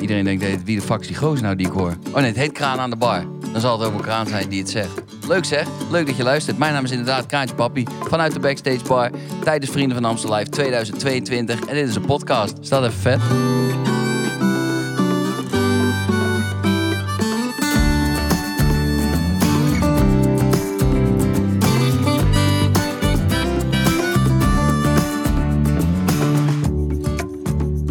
[0.00, 1.96] Iedereen denkt, hey, wie de fuck is nou die ik hoor?
[2.08, 3.24] Oh nee, het heet Kraan aan de bar.
[3.52, 5.02] Dan zal het ook een kraan zijn die het zegt.
[5.28, 6.58] Leuk zeg, leuk dat je luistert.
[6.58, 9.10] Mijn naam is inderdaad Kraantje Papi vanuit de Backstage Bar
[9.44, 11.60] tijdens Vrienden van Amstel Live 2022.
[11.60, 12.56] En dit is een podcast.
[12.60, 13.20] Staat even vet.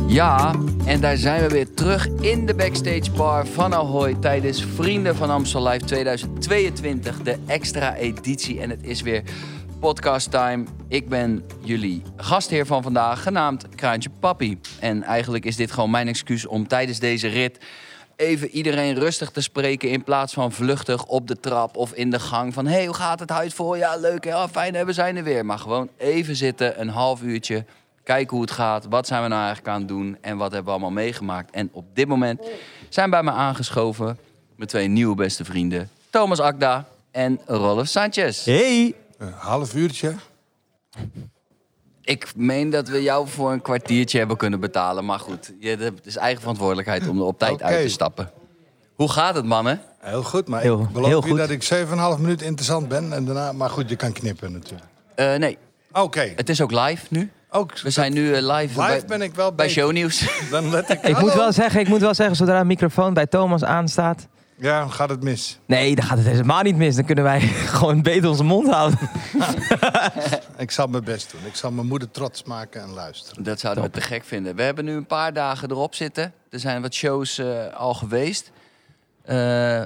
[0.08, 0.56] Ja,
[0.86, 5.30] en daar zijn we weer terug in de backstage bar van Ahoy tijdens Vrienden van
[5.30, 8.62] Amstel Live 2022, de extra editie.
[8.62, 9.24] En het is weer
[9.80, 10.66] podcast time.
[10.88, 14.60] Ik ben jullie gastheer van vandaag, genaamd Kraantje Papi.
[14.80, 17.58] En eigenlijk is dit gewoon mijn excuus om tijdens deze rit
[18.16, 22.20] even iedereen rustig te spreken in plaats van vluchtig op de trap of in de
[22.20, 23.78] gang van hey, hoe gaat het huid voor?
[23.78, 25.46] Ja, leuk, ja, fijn, hè, we zijn er weer.
[25.46, 27.66] Maar gewoon even zitten, een half uurtje,
[28.06, 28.86] kijken hoe het gaat.
[28.90, 31.52] Wat zijn we nou eigenlijk aan het doen en wat hebben we allemaal meegemaakt?
[31.52, 32.42] En op dit moment
[32.90, 34.18] zijn bij me aangeschoven
[34.56, 38.46] mijn twee nieuwe beste vrienden, Thomas Akda en Rolf Sanchez.
[38.46, 38.96] Hey!
[39.18, 40.16] Een half uurtje.
[42.02, 45.06] Ik meen dat we jou voor een kwartiertje hebben kunnen betalen.
[45.06, 48.32] Maar goed, je, het is eigen verantwoordelijkheid om er op tijd uit te stappen.
[48.96, 49.82] Hoe gaat het, mannen?
[50.00, 53.14] Heel goed, maar Heel- ik beloof je dat ik 7,5 minuten interessant ben.
[53.14, 54.90] En daarna, maar goed, je kan knippen natuurlijk.
[55.16, 55.58] Eh, nee,
[55.92, 56.34] Oké.
[56.36, 57.32] het is ook live nu.
[57.56, 59.82] Ook, We zijn nu eh, live, live bij, ben ik wel bij beter.
[59.82, 60.28] shownieuws.
[60.52, 61.02] Dan let ik...
[61.02, 64.28] Ik moet, wel zeggen, ik moet wel zeggen, zodra een microfoon bij Thomas aanstaat...
[64.58, 65.60] Ja, dan gaat het mis.
[65.66, 66.96] Nee, dan gaat het helemaal niet mis.
[66.96, 67.40] Dan kunnen wij
[67.78, 69.00] gewoon beter onze mond houden.
[70.58, 71.46] Ik zal mijn best doen.
[71.46, 73.44] Ik zal mijn moeder trots maken en luisteren.
[73.44, 74.56] Dat zouden we te gek vinden.
[74.56, 76.34] We hebben nu een paar dagen erop zitten.
[76.50, 78.52] Er zijn wat shows eh, al geweest.
[79.22, 79.84] Eh,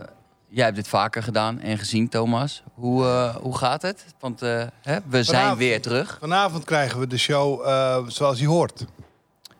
[0.50, 2.64] jij hebt dit vaker gedaan en gezien, Thomas.
[2.74, 4.06] Hoe, eh, hoe gaat het?
[4.20, 8.48] Want eh, hè, we zijn weer terug, Vanavond krijgen we de show eh, zoals die
[8.48, 8.86] hoort.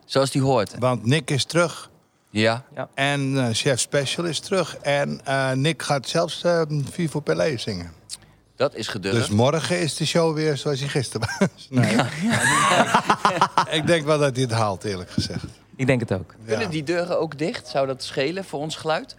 [0.06, 0.76] zoals die hoort.
[0.80, 1.90] Want Nick is terug.
[2.32, 4.78] Ja, En eh, Chef Special is terug.
[4.78, 7.92] En eh, Nick gaat zelfs eh Vivo Pelé zingen.
[8.56, 9.18] dat is gedurfd.
[9.18, 11.68] Dus morgen is de show weer zoals hij gisteren was.
[11.80, 11.96] Nee.
[13.80, 15.46] ik denk wel dat hij het haalt, eerlijk gezegd.
[15.76, 16.36] Ik denk het ook.
[16.46, 16.72] Kunnen Ja.
[16.72, 17.68] die deuren ook dicht?
[17.68, 19.16] Zou dat schelen voor ons geluid?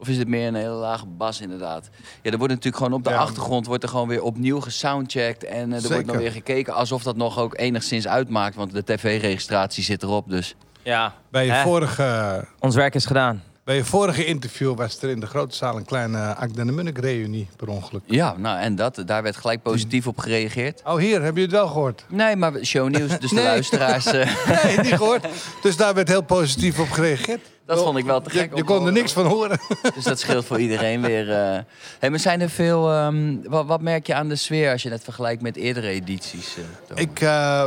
[0.00, 1.90] Of is het meer een hele lage bas inderdaad?
[2.22, 3.16] Ja, er wordt natuurlijk gewoon op de Ja.
[3.16, 5.44] achtergrond wordt er gewoon weer opnieuw gesoundcheckt.
[5.44, 8.54] En eh, er wordt dan weer gekeken alsof dat nog ook enigszins uitmaakt.
[8.54, 10.54] Want de tv-registratie zit erop, dus...
[10.82, 11.14] Ja.
[11.30, 11.62] Bij je, Hè?
[11.62, 13.42] vorige, Ons werk is gedaan.
[13.70, 16.98] Bij je vorige interview was er in de grote zaal een kleine Akden de Munnik
[16.98, 18.02] reunie per ongeluk.
[18.06, 20.80] Ja, nou en dat, daar werd gelijk positief op gereageerd.
[20.84, 22.04] Oh, hier, heb je het wel gehoord?
[22.08, 24.06] Nee, maar shownieuws, dus de luisteraars...
[24.06, 25.26] eh, Nee, niet gehoord.
[25.62, 27.40] Dus daar werd heel positief op gereageerd.
[27.66, 28.48] dat vond ik wel te Je, gek.
[28.54, 29.58] je om kon er niks van horen.
[29.94, 31.30] Dus dat scheelt voor iedereen weer.
[31.30, 31.58] eh.
[31.98, 32.90] Hey, maar zijn er veel...
[32.92, 36.56] ehm, wat, wat merk je aan de sfeer als je het vergelijkt met eerdere edities?
[36.56, 37.02] eh?
[37.02, 37.64] Ik eh,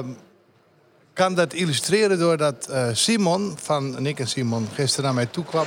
[1.14, 5.66] kan dat illustreren doordat Simon van Nick en Simon gisteren naar mij toe kwam.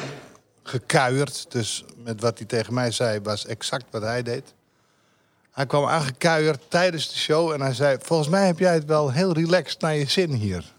[0.67, 1.47] Gekuierd.
[1.49, 4.55] Dus met wat hij tegen mij zei was exact wat hij deed.
[5.51, 7.97] Hij kwam aangekuierd tijdens de show en hij zei...
[8.01, 10.75] Volgens mij heb jij het wel heel relaxed naar je zin hier.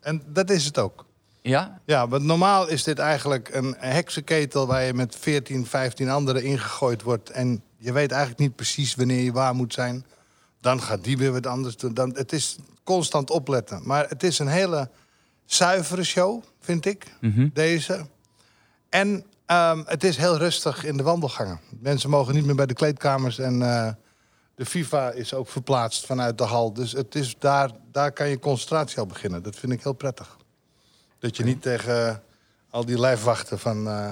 [0.00, 1.04] En dat is het ook.
[1.42, 1.80] Ja?
[1.84, 4.66] Ja, want normaal is dit eigenlijk een heksenketel...
[4.66, 7.30] waar je met 14, 15 anderen ingegooid wordt...
[7.30, 10.04] en je weet eigenlijk niet precies wanneer je waar moet zijn.
[10.60, 11.94] Dan gaat die weer wat anders doen.
[11.94, 13.80] Dan, het is constant opletten.
[13.84, 14.90] Maar het is een hele
[15.44, 17.48] zuivere show, vind ik, Mhm.
[17.52, 18.06] deze.
[18.88, 21.60] En ehm, het is heel rustig in de wandelgangen.
[21.80, 23.38] Mensen mogen niet meer bij de kleedkamers...
[23.38, 23.92] en eh,
[24.54, 26.72] de FIFA is ook verplaatst vanuit de hal.
[26.72, 29.42] Dus het is daar, daar kan je concentratie al beginnen.
[29.42, 30.36] Dat vind ik heel prettig.
[31.18, 32.22] Dat je niet tegen
[32.70, 34.10] al die lijfwachten van eh,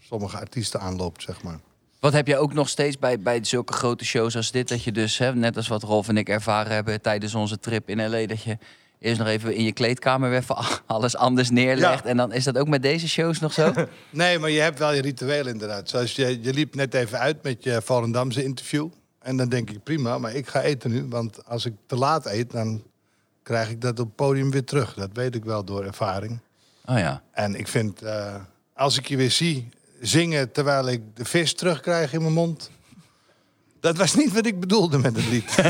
[0.00, 1.60] sommige artiesten aanloopt, zeg maar.
[2.00, 4.68] Wat heb je ook nog steeds bij, bij zulke grote shows als dit?
[4.68, 7.88] Dat je dus, hè, net als wat Rolf en ik ervaren hebben tijdens onze trip
[7.88, 8.26] in L.A.
[8.26, 8.58] Dat je
[8.98, 12.02] eerst nog even in je kleedkamer weer even alles anders neerlegt.
[12.02, 12.10] Ja.
[12.10, 13.72] En dan is dat ook met deze shows nog zo?
[14.10, 15.88] Nee, maar je hebt wel je ritueel inderdaad.
[15.88, 18.88] Zoals je, je liep net even uit met je Volendamse interview.
[19.18, 21.06] En dan denk ik, prima, maar ik ga eten nu.
[21.08, 22.82] Want als ik te laat eet, dan
[23.42, 24.94] krijg ik dat op het podium weer terug.
[24.94, 26.40] Dat weet ik wel door ervaring.
[26.84, 27.22] Oh ja.
[27.32, 28.34] En ik vind, eh,
[28.74, 29.68] als ik je weer zie
[30.00, 32.70] zingen terwijl ik de vis terugkrijg in mijn mond.
[33.80, 35.56] Dat was niet wat ik bedoelde met het lied.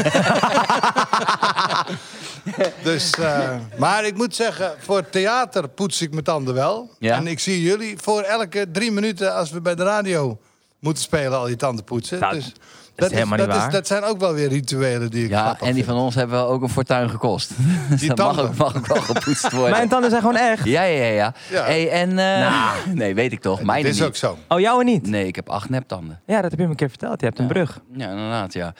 [2.88, 6.90] dus, eh, maar ik moet zeggen, voor theater poets ik mijn tanden wel.
[6.98, 7.16] Ja?
[7.16, 10.38] En ik zie jullie voor elke drie minuten als we bij de radio
[10.78, 12.20] moeten spelen al je tanden poetsen.
[12.20, 12.52] Nou, dus
[13.06, 13.70] is helemaal niet dat, waar.
[13.70, 15.86] dat zijn ook wel weer rituelen die ik Ja, en die vind.
[15.86, 17.50] van ons hebben wel ook een fortuin gekost.
[17.88, 18.44] Dus Die dat mag tanden.
[18.52, 19.70] ook, mag ook wel gepoetst worden.
[19.70, 20.64] Mijn tanden zijn gewoon echt.
[20.64, 21.12] Ja, ja, ja.
[21.12, 21.34] ja.
[21.50, 21.62] Ja.
[21.64, 22.76] Hey, en, eh, Nou.
[22.94, 23.56] Nee, weet ik toch.
[23.56, 24.08] Dat Mijne is niet.
[24.08, 24.38] ook zo.
[24.48, 25.06] Oh, jou niet?
[25.06, 26.20] Nee, ik heb acht neptanden.
[26.26, 27.20] Ja, dat heb je me een keer verteld.
[27.20, 27.80] Je hebt een brug.
[27.92, 28.74] Ja, inderdaad, ja.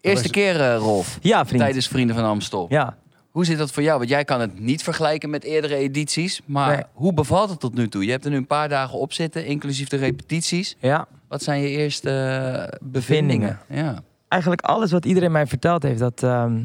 [0.00, 1.18] Eerste keer, eh, Rolf.
[1.20, 1.62] Ja, vriend.
[1.62, 2.66] Tijdens Vrienden van Amstel.
[2.68, 2.96] Ja.
[3.38, 3.98] Hoe zit dat voor jou?
[3.98, 6.40] Want jij kan het niet vergelijken met eerdere edities.
[6.44, 6.82] Maar Nee.
[6.92, 8.04] hoe bevalt het tot nu toe?
[8.04, 10.76] Je hebt er nu een paar dagen op zitten, inclusief de repetities.
[10.78, 13.58] Ja, Wat zijn je eerste eh, bevindingen?
[13.68, 14.02] Ja.
[14.28, 16.62] eigenlijk alles wat iedereen mij verteld heeft, dat, ehm,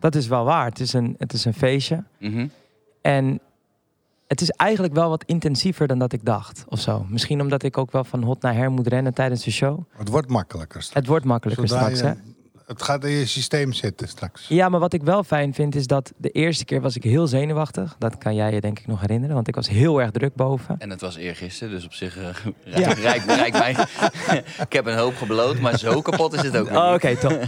[0.00, 0.64] dat is wel waar.
[0.64, 2.02] Het is een, het is een feestje.
[2.18, 2.46] Mhm.
[3.02, 3.40] En
[4.26, 7.06] het is eigenlijk wel wat intensiever dan dat ik dacht, of zo.
[7.08, 9.78] Misschien omdat ik ook wel van hot naar her moet rennen tijdens de show.
[9.96, 10.98] Het wordt makkelijker straks.
[11.00, 12.34] Het wordt makkelijker Zodra straks, je- hè?
[12.66, 14.48] Het gaat in je systeem zitten straks.
[14.48, 17.26] Ja, maar wat ik wel fijn vind is dat de eerste keer was ik heel
[17.26, 17.96] zenuwachtig.
[17.98, 20.74] Dat kan jij je denk ik nog herinneren, want ik was heel erg druk boven.
[20.78, 22.24] En het was eergisteren, dus op zich uh,
[22.64, 22.92] Ja.
[22.92, 23.76] rijk, rijk, rijk mij.
[24.66, 27.04] ik heb een hoop gebloot, maar zo kapot is het ook weer Oh, niet.
[27.04, 27.42] Oké, top.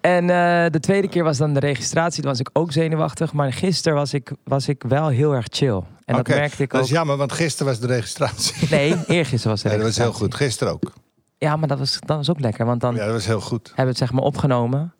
[0.00, 2.20] en eh, de tweede keer was dan de registratie.
[2.22, 3.32] Toen was ik ook zenuwachtig.
[3.32, 5.82] Maar gisteren was ik, was ik wel heel erg chill.
[6.04, 6.86] En Oké, dat merkte ik Dat ook.
[6.86, 8.68] is jammer, want gisteren was de registratie.
[8.70, 10.34] Nee, eergisteren was de Nee, dat was heel goed.
[10.34, 10.92] Gisteren ook.
[11.38, 12.66] Ja, maar dat was, dat was ook lekker.
[12.66, 13.66] Want dan Ja, dat was heel goed.
[13.66, 14.94] hebben we het zeg maar opgenomen.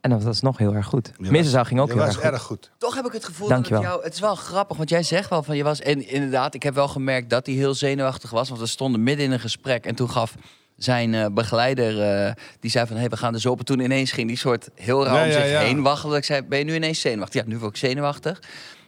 [0.00, 1.12] En dat was nog heel erg goed.
[1.18, 2.32] was- Missenzaal ging ook Je heel was erg goed.
[2.32, 2.70] erg goed.
[2.78, 3.80] Toch heb ik het gevoel Dankjewel.
[3.82, 4.04] dat het jou...
[4.06, 5.80] Het is wel grappig, want jij zegt wel van je was...
[5.80, 8.48] En inderdaad, ik heb wel gemerkt dat hij heel zenuwachtig was.
[8.48, 10.34] Want we stonden midden in een gesprek en toen gaf
[10.76, 12.00] zijn eh, begeleider...
[12.26, 13.58] eh, die zei van, hé, we gaan er zo op.
[13.58, 15.60] En toen ineens ging die soort heel raar Ja, om ja, zich ja.
[15.60, 16.16] heen waggelen.
[16.16, 17.42] Ik zei, ben je nu ineens zenuwachtig?
[17.42, 18.42] Ja, nu word ik zenuwachtig.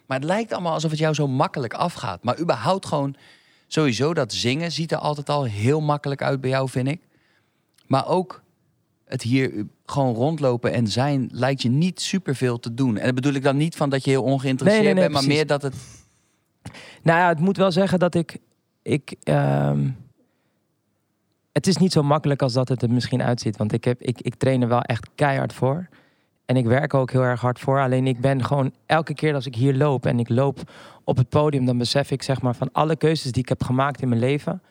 [0.07, 2.23] Maar het lijkt allemaal alsof het jou zo makkelijk afgaat.
[2.25, 3.17] Maar überhaupt gewoon...
[3.75, 7.01] Sowieso dat zingen ziet er altijd al heel makkelijk uit bij jou, vind ik.
[7.87, 8.43] Maar ook
[9.05, 12.97] het hier gewoon rondlopen en zijn lijkt je niet superveel te doen.
[12.97, 15.13] En dat bedoel ik dan niet van dat je heel ongeïnteresseerd Nee, nee, nee, bent,
[15.13, 15.39] maar precies.
[15.39, 15.75] meer dat het...
[17.03, 18.39] Nou ja, het moet wel zeggen dat ik.
[18.83, 19.91] ik ehm,
[21.53, 23.57] het is niet zo makkelijk als dat het er misschien uitziet.
[23.57, 25.89] Want ik, heb, ik, ik train er wel echt keihard voor.
[26.47, 27.81] En ik werk er ook heel erg hard voor.
[27.81, 30.61] Alleen ik ben gewoon elke keer als ik hier loop en ik loop
[31.05, 34.03] op het podium, dan besef ik zeg maar van alle keuzes die ik heb gemaakt
[34.03, 34.63] in mijn leven,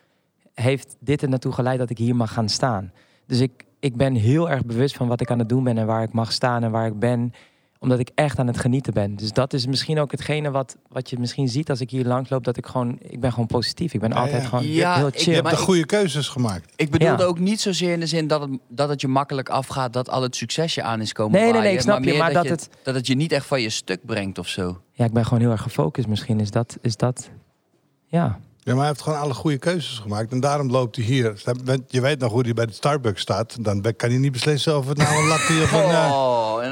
[0.54, 2.92] heeft dit er naartoe geleid dat ik hier mag gaan staan.
[3.26, 5.86] Dus ik, ik ben heel erg bewust van wat ik aan het doen ben en
[5.86, 7.34] waar ik mag staan en waar ik ben
[7.84, 9.16] omdat ik echt aan het genieten ben.
[9.16, 12.30] Dus dat is misschien ook hetgene wat, wat je misschien ziet als ik hier langs
[12.30, 12.44] loop.
[12.44, 13.94] Dat ik gewoon, ik ben gewoon positief.
[13.94, 14.48] Ik ben Ja, altijd ja.
[14.48, 15.32] gewoon Ja, heel ik- Je chill.
[15.34, 16.74] hebt Maar de goede keuzes gemaakt.
[16.76, 17.30] Ik bedoelde Ja.
[17.30, 20.22] ook niet zozeer in de zin dat het, dat het je makkelijk afgaat, dat al
[20.22, 22.44] het succes je aan is komen Nee, nee, nee, ik snap je, meer maar dat
[22.44, 24.82] je, het- dat het je niet echt van je stuk brengt of zo.
[24.92, 26.40] Ja, ik ben gewoon heel erg gefocust misschien.
[26.40, 27.30] Is dat, is dat,
[28.08, 28.40] ja.
[28.66, 30.32] Ja, maar hij heeft gewoon alle goede keuzes gemaakt.
[30.32, 31.42] En daarom loopt hij hier.
[31.88, 33.64] Je weet nog hoe hij bij de Starbucks staat.
[33.64, 35.80] Dan kan hij niet beslissen of het nou een latte of een...
[35.90, 36.10] eh,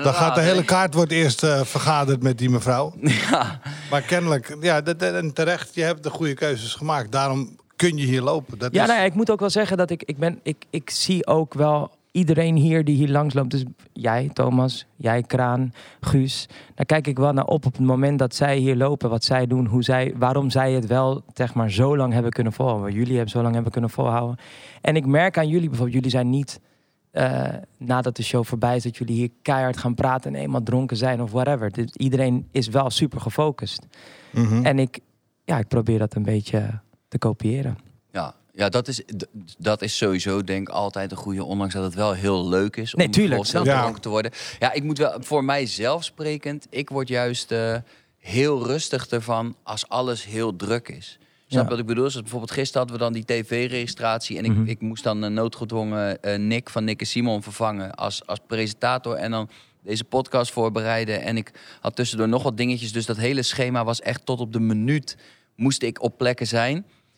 [0.04, 2.94] Dan gaat de hele kaart wordt eerst eh, vergaderd met die mevrouw.
[3.32, 3.60] Ja,
[3.90, 7.12] Maar kennelijk, ja, dat, en terecht, je hebt de goede keuzes gemaakt.
[7.12, 8.58] Daarom kun je hier lopen.
[8.58, 10.66] Dat Ja, is, nou ja, ik moet ook wel zeggen dat ik, ik ben, ik,
[10.70, 13.52] ik zie ook wel iedereen hier die hier langs loopt.
[13.52, 16.48] Dus jij, Thomas, jij, Kraan, Guus.
[16.76, 19.48] Daar kijk ik wel naar op op het moment dat zij hier lopen, wat zij
[19.48, 22.94] doen, hoe zij, waarom zij het wel zeg maar zo lang hebben kunnen volhouden.
[22.94, 24.38] Jullie hebben zo lang hebben kunnen volhouden.
[24.82, 26.60] En ik merk aan jullie bijvoorbeeld, jullie zijn niet
[27.12, 27.48] eh,
[27.78, 31.22] nadat de show voorbij is, dat jullie hier keihard gaan praten en eenmaal dronken zijn
[31.22, 31.72] of whatever.
[31.72, 33.86] Dus iedereen is wel super gefocust.
[34.32, 34.66] Mhm.
[34.66, 35.00] En ik,
[35.46, 37.78] ja, ik probeer dat een beetje te kopiëren.
[38.12, 38.36] ja.
[38.54, 39.28] ja dat, is, d-
[39.58, 42.94] dat is sowieso denk ik altijd een goede, ondanks dat het wel heel leuk is
[42.94, 44.32] om Nee, tuurlijk, bijvoorbeeld dat- dronken te worden.
[44.60, 47.76] Ja, ik moet wel, voor mijzelf sprekend, ik word juist eh,
[48.18, 51.20] heel rustig ervan als alles heel druk is.
[51.52, 52.04] Snap wat ik bedoel?
[52.04, 54.68] Dus bijvoorbeeld gisteren hadden we dan die tv-registratie en ik, Mhm.
[54.68, 59.16] ik moest dan eh, noodgedwongen eh, Nick van Nick en Simon vervangen als, als presentator
[59.16, 59.50] en dan
[59.84, 61.22] deze podcast voorbereiden.
[61.22, 64.54] En ik had tussendoor nog wat dingetjes, dus dat hele schema was echt tot op
[64.54, 65.18] de minuut
[65.56, 66.76] moest ik op plekken zijn.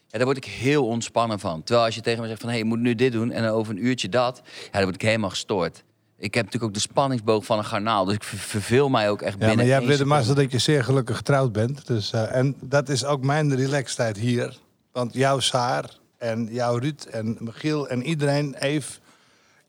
[0.07, 1.63] Ja, daar word ik heel ontspannen van.
[1.63, 2.49] Terwijl als je tegen me zegt van...
[2.49, 4.41] hé, hey, je moet nu dit doen en dan over een uurtje dat...
[4.45, 5.83] ja, dan word ik helemaal gestoord.
[6.17, 8.05] Ik heb natuurlijk ook de spanningsboog van een garnaal.
[8.05, 10.51] Dus ik ver- verveel mij ook echt Ja, binnen maar jij hebt weer de dat
[10.51, 11.87] je zeer gelukkig getrouwd bent.
[11.87, 14.57] Dus, eh, en dat is ook mijn relaxedheid hier.
[14.91, 15.85] Want jouw Saar
[16.17, 18.99] en jouw Ruud en Michiel en iedereen heeft...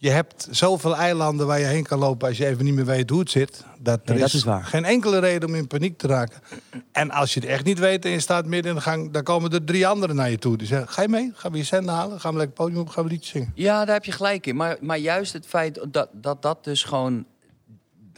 [0.04, 3.10] Je hebt zoveel eilanden waar je heen kan lopen als je even niet meer weet
[3.10, 3.64] hoe het zit.
[3.78, 4.64] Dat er Nee, dat is, is waar.
[4.64, 6.40] geen enkele reden om in paniek te raken.
[6.92, 9.12] En als je het echt niet weet en je staat midden in de gang...
[9.12, 10.56] dan komen er drie anderen naar je toe.
[10.56, 11.32] Die zeggen, ga je mee?
[11.34, 12.20] Gaan we je zenden halen?
[12.20, 12.88] Gaan we lekker podium op?
[12.88, 13.52] Gaan we liedjes zingen?
[13.54, 14.56] Ja, daar heb je gelijk in.
[14.56, 17.24] Maar, maar juist het feit dat, dat dat dus gewoon...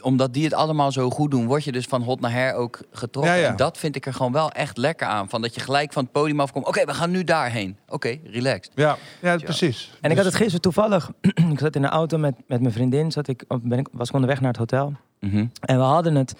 [0.01, 1.45] omdat die het allemaal zo goed doen...
[1.45, 3.33] word je dus van hot naar her ook getrokken.
[3.33, 3.49] Ja, ja.
[3.49, 5.29] En dat vind ik er gewoon wel echt lekker aan.
[5.29, 6.67] Van dat je gelijk van het podium afkomt.
[6.67, 7.77] Oké, we gaan nu daarheen.
[7.89, 8.71] Oké, relaxed.
[8.75, 9.91] Ja, ja, precies.
[10.01, 11.11] En ik had het gisteren toevallig.
[11.53, 13.11] ik zat in de auto met, met mijn vriendin.
[13.11, 14.93] Zat ik, ben ik, was ik onderweg naar het hotel.
[15.19, 15.45] Mhm.
[15.59, 16.35] En we hadden het.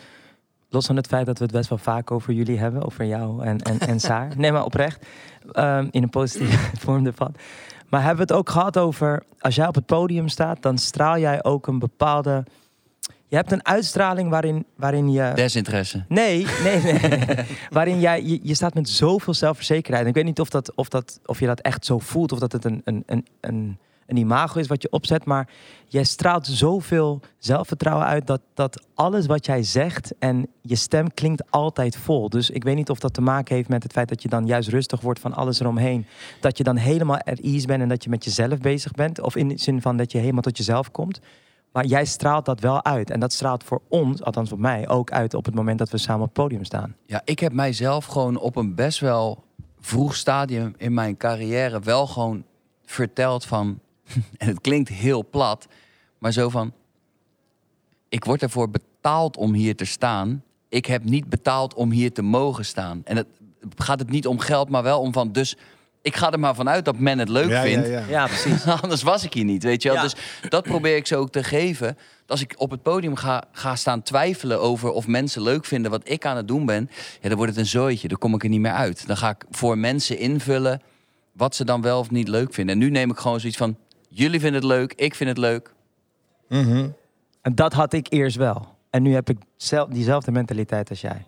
[0.69, 2.85] Los van het feit dat we het best wel vaak over jullie hebben.
[2.85, 4.31] Over jou en, en, en Saar.
[4.37, 5.05] Nee, maar oprecht.
[5.51, 7.33] ehm, in een positieve vorm ervan.
[7.89, 9.23] Maar hebben we het ook gehad over.
[9.39, 12.43] Als jij op het podium staat, dan straal jij ook een bepaalde.
[13.29, 15.31] Je hebt een uitstraling waarin, waarin je.
[15.35, 16.05] Desinteresse.
[16.07, 16.99] Nee, nee, nee.
[17.69, 20.03] Waarin jij, je, je staat met zoveel zelfverzekerheid.
[20.03, 22.39] En ik weet niet of, dat, of, dat, of je dat echt zo voelt of
[22.39, 25.25] dat het een, een, een, een, een imago is wat je opzet.
[25.25, 25.49] Maar
[25.87, 31.51] jij straalt zoveel zelfvertrouwen uit dat, dat alles wat jij zegt en je stem klinkt
[31.51, 32.29] altijd vol.
[32.29, 34.45] Dus ik weet niet of dat te maken heeft met het feit dat je dan
[34.45, 36.05] juist rustig wordt van alles eromheen.
[36.39, 39.21] Dat je dan helemaal at ease bent en dat je met jezelf bezig bent.
[39.21, 41.19] Of in de zin van dat je helemaal tot jezelf komt.
[41.71, 43.09] Maar jij straalt dat wel uit.
[43.09, 45.97] En dat straalt voor ons, althans voor mij, ook uit op het moment dat we
[45.97, 46.95] samen op het podium staan.
[47.05, 49.43] Ja, ik heb mijzelf gewoon op een best wel
[49.79, 52.43] vroeg stadium in mijn carrière wel gewoon
[52.85, 53.79] verteld van,
[54.37, 55.67] en het klinkt heel plat,
[56.17, 56.73] maar zo van,
[58.09, 60.43] ik word ervoor betaald om hier te staan.
[60.69, 63.01] Ik heb niet betaald om hier te mogen staan.
[63.03, 63.27] En het
[63.75, 65.57] gaat het niet om geld, maar wel om van, dus
[66.07, 67.87] ik ga er maar vanuit dat men het leuk Ja, vindt.
[67.87, 68.03] ja.
[68.09, 68.65] Ja, precies.
[68.81, 69.97] Anders was ik hier niet, weet je wel.
[69.97, 70.03] Ja.
[70.03, 70.15] Dus
[70.49, 71.97] dat probeer ik ze ook te geven.
[72.27, 76.09] Als ik op het podium ga, ga staan twijfelen over of mensen leuk vinden wat
[76.09, 76.89] ik aan het doen ben,
[77.21, 78.07] ja, dan wordt het een zooitje.
[78.07, 79.07] Dan kom ik er niet meer uit.
[79.07, 80.81] Dan ga ik voor mensen invullen
[81.31, 82.75] wat ze dan wel of niet leuk vinden.
[82.75, 83.77] En nu neem ik gewoon zoiets van:
[84.09, 85.73] jullie vinden het leuk, ik vind het leuk.
[86.49, 86.87] Mhm.
[87.41, 88.75] En dat had ik eerst wel.
[88.89, 91.25] En nu heb ik zelf, diezelfde mentaliteit als jij.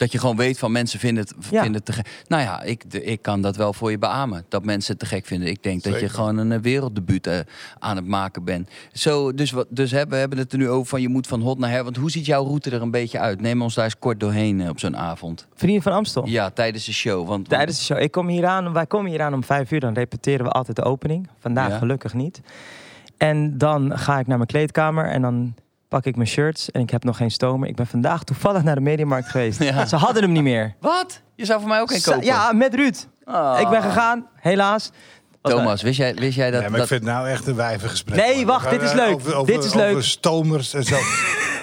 [0.00, 1.62] Dat je gewoon weet van mensen vinden het, Ja.
[1.62, 2.24] vinden het te gek.
[2.26, 4.44] Nou ja, ik, de- ik kan dat wel voor je beamen.
[4.48, 5.48] Dat mensen het te gek vinden.
[5.48, 7.38] Ik denk dat je gewoon een eh, werelddebuut eh,
[7.78, 8.68] aan het maken bent.
[8.92, 11.40] Zo, dus wat, dus hebben, we hebben het er nu over van je moet van
[11.40, 11.84] hot naar her.
[11.84, 13.40] Want hoe ziet jouw route er een beetje uit?
[13.40, 15.46] Neem ons daar eens kort doorheen eh, op zo'n avond.
[15.54, 16.26] Vrienden van Amstel.
[16.26, 17.16] Ja, tijdens de show.
[17.16, 17.98] Want, want- Tijdens de show.
[18.02, 19.80] Ik kom hier aan, wij komen hier aan om vijf uur.
[19.80, 21.28] Dan repeteren we altijd de opening.
[21.38, 21.78] Vandaag Ja.
[21.78, 22.40] gelukkig niet.
[23.16, 25.54] En dan ga ik naar mijn kleedkamer en dan
[25.90, 26.70] pak ik mijn shirts.
[26.70, 27.68] En ik heb nog geen stomer.
[27.68, 29.62] Ik ben vandaag toevallig naar de Mediamarkt geweest.
[29.62, 29.86] Ja.
[29.86, 30.74] Ze hadden hem niet meer.
[30.80, 31.20] Wat?
[31.34, 32.24] Je zou voor mij ook een kopen?
[32.24, 33.06] Ja, met Ruud.
[33.24, 33.60] Ah.
[33.60, 34.90] Ik ben gegaan, helaas.
[35.42, 36.60] Thomas, wist jij, wist jij dat...
[36.60, 38.16] Nee, maar dat ik vind het nou echt een wijvengesprek.
[38.18, 38.44] Nee, man.
[38.46, 39.06] wacht, dit is leuk.
[39.08, 39.90] eh, Over, over, Dit is leuk.
[39.90, 40.96] Over stomers en zo.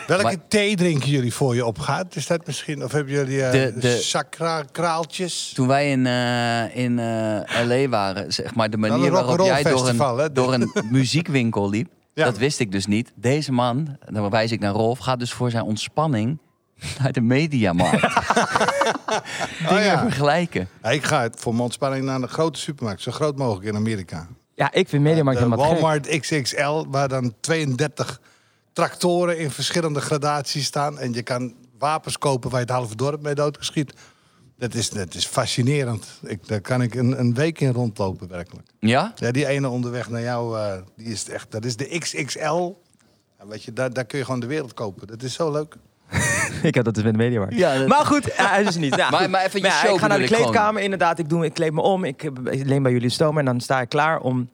[0.08, 2.16] Welke Maar- thee drinken jullie voor je opgaat?
[2.16, 2.84] Is dat misschien?
[2.84, 5.52] Of hebben jullie eh De- de- sacra kraaltjes?
[5.56, 7.90] Toen wij in, eh, in eh, L.A.
[7.90, 12.26] waren, zeg maar, de manier waarop jij door een, door een muziekwinkel liep, Ja.
[12.26, 13.12] dat wist ik dus niet.
[13.16, 16.38] Deze man, dan wijs ik naar Rolf, gaat dus voor zijn ontspanning
[17.02, 18.02] naar de mediamarkt.
[19.60, 20.00] Dingen Oh ja.
[20.02, 20.68] vergelijken.
[20.84, 23.02] Ja, ik ga voor mijn ontspanning naar de grote supermarkt.
[23.02, 24.28] Zo groot mogelijk in Amerika.
[24.54, 25.80] Ja, ik vind Mediamarkt helemaal gek.
[25.80, 28.22] Walmart XXL, waar dan 32
[28.74, 31.00] tractoren in verschillende gradaties staan.
[31.00, 33.94] En je kan wapens kopen waar je het halve dorp mee doodgeschiet.
[34.58, 36.08] Dat is, dat is fascinerend.
[36.24, 38.68] Ik, daar kan ik een, een week in rondlopen, werkelijk.
[38.80, 39.14] Ja?
[39.16, 42.74] Ja, die ene onderweg naar jou, eh, die is echt, dat is de XXL.
[43.40, 45.08] Ja, weet je, daar, daar kun je gewoon de wereld kopen.
[45.08, 45.76] Dat is zo leuk.
[46.64, 47.56] Ik heb dat dus met de Mediamarkt.
[47.56, 48.96] Ja, dat- Maar goed, ja, hij is niet.
[48.96, 51.20] Ja, Maar- maar even je ja, show Ik ga naar de kleedkamer, inderdaad.
[51.20, 52.04] Ik, doe, ik kleed me om.
[52.04, 53.40] Ik, heb- ik leen bij jullie stomen.
[53.40, 54.50] En dan sta ik klaar om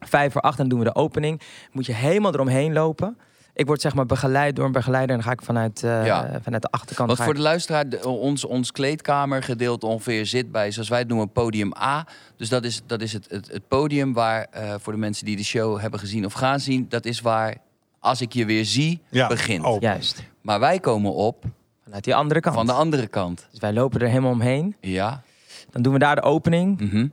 [0.00, 0.58] vijf voor acht.
[0.58, 1.40] En dan doen we de opening.
[1.72, 3.18] Moet je helemaal eromheen lopen.
[3.56, 5.10] Ik word zeg maar begeleid door een begeleider.
[5.16, 6.38] En dan ga ik vanuit, eh, Ja.
[6.42, 7.06] vanuit de achterkant...
[7.08, 10.98] Want ga voor ik- de luisteraar, de- ons, ons kleedkamergedeelte ongeveer zit bij, zoals wij
[10.98, 12.06] het noemen, podium A.
[12.36, 15.36] Dus dat is, dat is het, het, het podium waar, eh, voor de mensen die
[15.36, 17.56] de show hebben gezien of gaan zien, dat is waar,
[17.98, 19.64] als ik je weer zie, Ja, begint.
[19.64, 19.88] open.
[19.88, 20.22] Juist.
[20.40, 21.44] Maar wij komen op
[21.84, 22.54] Vanuit die andere kant.
[22.56, 23.46] van de andere kant.
[23.50, 24.76] Dus wij lopen er helemaal omheen.
[24.80, 25.22] Ja.
[25.70, 26.80] Dan doen we daar de opening.
[26.80, 27.08] mhm.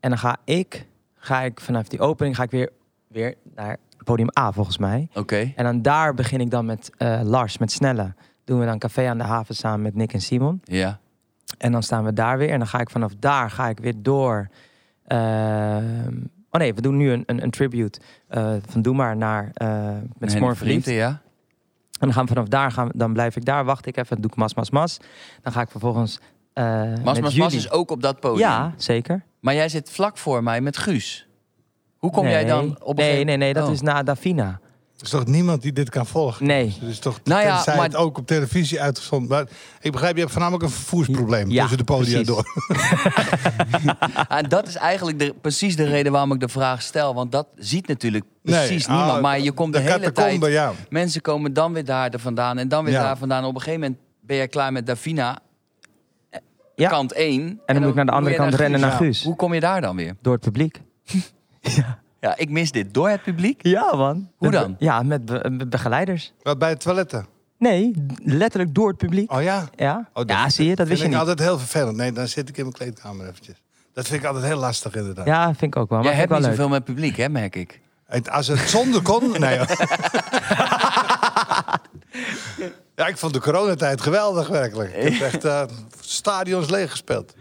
[0.00, 2.70] En dan ga ik, ga ik vanaf die opening ga ik weer,
[3.08, 5.08] weer naar podium A volgens mij.
[5.14, 5.52] Oké.
[5.56, 8.14] En dan daar begin ik dan met eh, Lars, met Snelle.
[8.44, 10.60] Doen we dan café aan de haven samen met Nick en Simon.
[10.64, 10.98] Ja.
[11.58, 12.50] En dan staan we daar weer.
[12.50, 14.48] En dan ga ik vanaf daar ga ik weer door.
[15.06, 16.16] ehm,
[16.50, 19.88] oh nee, we doen nu een, een, een tribute eh, van Doe maar naar eh
[20.18, 20.82] met Smoor Verliefd.
[20.82, 21.08] Vrienden, ja.
[21.08, 24.30] En dan gaan we vanaf daar, gaan, dan blijf ik daar, wacht ik even, doe
[24.30, 24.98] ik mas, mas, mas.
[25.42, 26.20] Dan ga ik vervolgens
[26.52, 28.48] eh Mas Mas Mas is ook op dat podium.
[28.48, 29.22] Ja, zeker.
[29.40, 31.28] Maar jij zit vlak voor mij met Guus.
[32.00, 33.72] Hoe kom nee, jij dan op een Nee, nee, nee, dat Oh.
[33.72, 34.60] is na Davina.
[34.96, 36.46] Er is toch niemand die dit kan volgen?
[36.46, 36.76] Nee.
[36.88, 39.28] Is toch, Nou ja, tenzij maar- het ook op televisie uitgezonden.
[39.28, 39.46] Maar
[39.80, 42.26] ik begrijp, je hebt voornamelijk een vervoersprobleem Ja, tussen de podia precies.
[42.26, 42.44] door.
[44.38, 47.14] En dat is eigenlijk de, precies de reden waarom ik de vraag stel.
[47.14, 49.22] Want dat ziet natuurlijk Nee, precies ah, niemand.
[49.22, 50.46] Maar je komt de, hele tijd...
[50.46, 50.72] ja.
[50.88, 53.02] Mensen komen dan weer daar vandaan en dan weer Ja.
[53.02, 53.44] daar vandaan.
[53.44, 55.38] Op een gegeven moment ben jij klaar met Davina,
[56.76, 56.88] Ja.
[56.88, 57.42] kant 1.
[57.66, 58.96] En dan moet ik naar de andere kant rennen naar Ja.
[58.96, 59.22] Guus.
[59.24, 60.16] Hoe kom je daar dan weer?
[60.22, 60.80] Door het publiek.
[62.20, 62.94] Ja, ik mis dit.
[62.94, 63.66] Door het publiek?
[63.66, 64.30] Ja, man.
[64.36, 64.76] Hoe dan?
[64.78, 66.32] ja, met, be- met begeleiders.
[66.42, 67.26] Wat bij het toiletten.
[67.58, 69.32] Nee, letterlijk door het publiek.
[69.32, 69.68] Oh ja?
[69.76, 71.22] Ja, Oh, ja zie je, dat wist je vind niet.
[71.22, 71.96] ik altijd heel vervelend.
[71.96, 73.62] Nee, dan zit ik in mijn kleedkamer eventjes.
[73.92, 75.26] Dat vind ik altijd heel lastig inderdaad.
[75.26, 75.98] Ja, vind ik ook wel.
[75.98, 76.78] Maar Jij vind hebt ik niet wel leuk.
[76.78, 77.80] zoveel met publiek, hè, merk ik.
[78.30, 79.30] Als het zonder kon...
[79.40, 79.66] nee, hoor.
[82.96, 84.94] ja, ik vond de coronatijd geweldig werkelijk.
[84.94, 85.62] Ik heb echt eh,
[86.00, 87.34] stadions leeg gespeeld.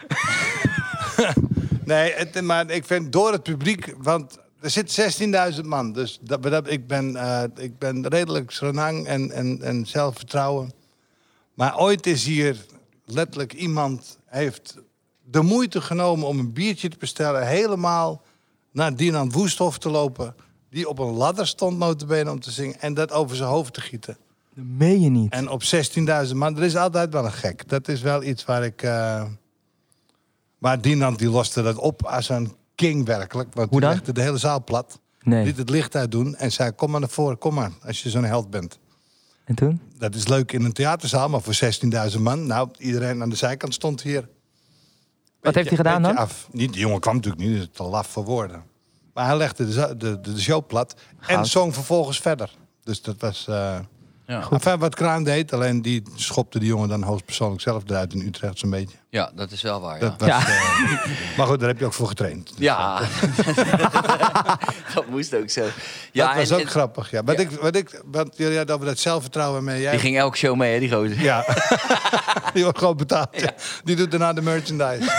[1.89, 3.93] Nee, het, maar ik vind door het publiek...
[3.98, 5.19] Want er zit
[5.60, 5.93] 16.000 man.
[5.93, 10.72] Dus dat, dat, ik, ben, eh, ik ben redelijk renang en, en, en zelfvertrouwen.
[11.53, 12.65] Maar ooit is hier
[13.05, 14.17] letterlijk iemand...
[14.25, 14.77] heeft
[15.24, 17.48] de moeite genomen om een biertje te bestellen...
[17.48, 18.22] helemaal
[18.72, 20.36] naar Dinant Woesthof te lopen.
[20.69, 22.79] Die op een ladder stond notabene om te zingen.
[22.79, 24.17] En dat over zijn hoofd te gieten.
[24.55, 25.34] Dat meen je niet.
[25.34, 25.63] En op
[26.27, 26.58] 16.000 man.
[26.58, 27.69] Er is altijd wel een gek.
[27.69, 28.81] Dat is wel iets waar ik...
[28.81, 29.24] eh
[30.59, 33.53] maar Dinant die loste dat op als een king werkelijk.
[33.53, 33.89] Want Hoe dan?
[33.89, 34.99] legde de hele zaal plat.
[35.21, 35.45] Nee.
[35.45, 36.71] Liet het licht uitdoen en zei...
[36.71, 37.71] Kom maar naar voren, kom maar.
[37.85, 38.79] Als je zo'n held bent.
[39.45, 39.81] En toen?
[39.97, 41.59] Dat is leuk in een theaterzaal, maar voor
[42.13, 42.47] 16.000 man.
[42.47, 44.29] Nou, iedereen aan de zijkant stond hier.
[45.41, 46.15] Wat heeft hij gedaan dan?
[46.15, 46.47] Af.
[46.51, 48.63] Niet, die jongen kwam natuurlijk niet, dat is te laf voor woorden.
[49.13, 50.95] Maar hij legde de, de, de, show plat
[51.27, 52.55] en zong vervolgens verder.
[52.83, 53.47] Dus dat was...
[53.47, 53.79] eh
[54.29, 54.48] Ja.
[54.51, 58.59] enfin, wat Kraan deed, alleen die schopte die jongen dan hoogstpersoonlijk zelf eruit in Utrecht
[58.59, 58.98] zo'n beetje.
[59.09, 59.93] ja, dat is wel waar.
[59.93, 60.00] Ja.
[60.00, 60.48] Dat was, Ja.
[60.48, 62.51] eh, maar goed, daar heb je ook voor getraind.
[62.57, 63.00] Ja,
[64.93, 65.65] dat moest ook zo.
[66.12, 67.12] Ja, dat was en- ook en- grappig.
[67.12, 67.24] Ja.
[67.24, 67.41] Wat, Ja.
[67.41, 69.81] Ik, wat ik, wat jullie hadden over dat zelfvertrouwen mee.
[69.81, 71.21] Jij, Die ging elke show mee, hè, die gozer.
[71.21, 71.45] Ja.
[72.53, 73.27] die wordt gewoon betaald.
[73.31, 73.53] ja.
[73.83, 75.12] Die doet daarna de merchandise.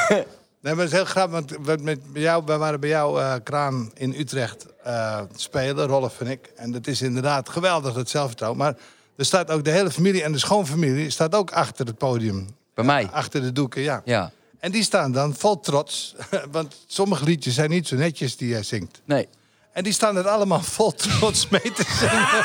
[0.62, 3.20] Nee, maar het is heel grappig, want we, met bij jou, wij waren bij jou,
[3.20, 6.52] eh, Kraan, in Utrecht eh, spelen, Rolf en ik.
[6.56, 8.60] En dat is inderdaad geweldig, dat zelfvertrouwen.
[8.60, 8.74] Maar
[9.20, 12.46] er staat ook de hele familie en de schoonfamilie staat ook achter het podium.
[12.74, 13.08] Bij mij.
[13.10, 14.02] Achter de doeken, ja.
[14.04, 14.32] Ja.
[14.58, 16.14] En die staan dan vol trots.
[16.50, 19.00] Want sommige liedjes zijn niet zo netjes die jij zingt.
[19.04, 19.28] Nee.
[19.72, 22.44] En die staan er allemaal vol trots mee te zingen.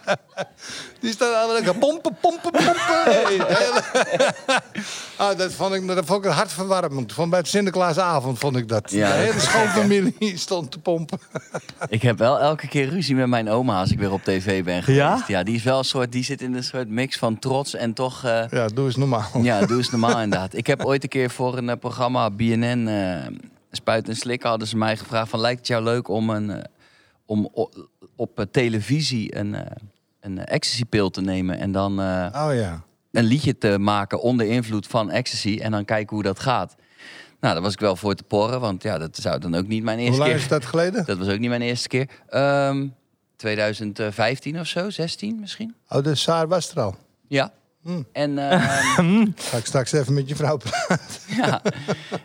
[1.00, 2.74] die staan allemaal lekker pompen, pompen, pompen.
[3.04, 3.40] Hey,
[5.16, 7.12] ah, dat, vond ik, dat vond ik hartverwarmend.
[7.12, 8.90] Van bij het Sinterklaasavond vond ik dat.
[8.90, 11.18] Ja, de hele schoonfamilie stond te pompen.
[11.88, 14.82] Ik heb wel elke keer ruzie met mijn oma als ik weer op tv ben
[14.82, 15.00] geweest.
[15.00, 15.24] Ja?
[15.26, 17.92] Ja, die is wel een soort, die zit in een soort mix van trots en
[17.92, 18.24] toch.
[18.24, 19.28] eh, Ja, doe eens normaal.
[19.42, 20.54] ja, doe eens normaal inderdaad.
[20.54, 22.88] Ik heb ooit een keer voor een eh, programma BNN
[23.76, 26.62] Spuit en Slikken hadden ze mij gevraagd van lijkt het jou leuk om een eh,
[27.26, 27.48] om
[28.16, 29.66] op eh, televisie een, eh
[30.20, 32.82] een ecstasy-pil te nemen en dan Oh ja.
[33.12, 36.74] een liedje te maken onder invloed van ecstasy en dan kijken hoe dat gaat.
[37.40, 39.82] Nou, daar was ik wel voor te porren, want ja, dat zou dan ook niet
[39.82, 40.42] mijn Hoe eerste lang keer.
[40.42, 41.04] is dat geleden?
[41.06, 42.08] Dat was ook niet mijn eerste keer.
[42.28, 42.86] Ehm
[43.36, 45.74] 2015 of zo, 16 misschien.
[45.88, 46.94] Oh, de Saar was er al.
[47.28, 47.52] Ja.
[47.86, 48.06] Hmm.
[48.12, 51.06] En, ehm, Ga ik straks even met je vrouw praten.
[51.42, 51.62] ja.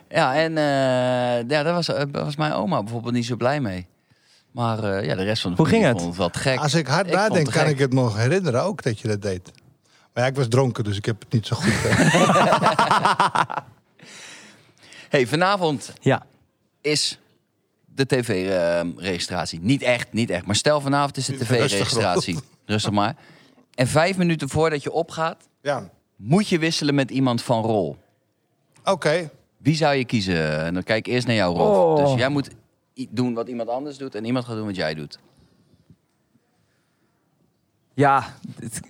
[0.08, 3.86] ja, en eh, ja, daar was, eh, was mijn oma bijvoorbeeld niet zo blij mee.
[4.52, 5.96] Maar eh, ja, de rest van de Hoe ging het?
[5.96, 6.58] vond het wel te gek.
[6.58, 9.50] Als ik hard Ik nadenk, kan ik het nog herinneren ook dat je dat deed.
[10.14, 11.72] Maar ja, ik was dronken, dus ik heb het niet zo goed.
[15.08, 16.26] Hey, vanavond Ja.
[16.80, 17.18] is
[17.84, 19.60] de tv-registratie.
[19.62, 20.46] niet echt, niet echt.
[20.46, 22.38] Maar stel vanavond is de Rustig, tv-registratie.
[22.66, 23.14] Rustig maar.
[23.74, 27.96] En vijf minuten voordat je opgaat, ja, moet je wisselen met iemand van rol.
[28.84, 29.30] oké.
[29.58, 30.60] Wie zou je kiezen?
[30.64, 31.98] En dan kijk ik eerst naar jou, Rolf.
[31.98, 32.04] Oh.
[32.06, 32.50] Dus jij moet
[33.10, 35.18] doen wat iemand anders doet en iemand gaat doen wat jij doet.
[37.94, 38.24] Ja,
[38.60, 38.80] het,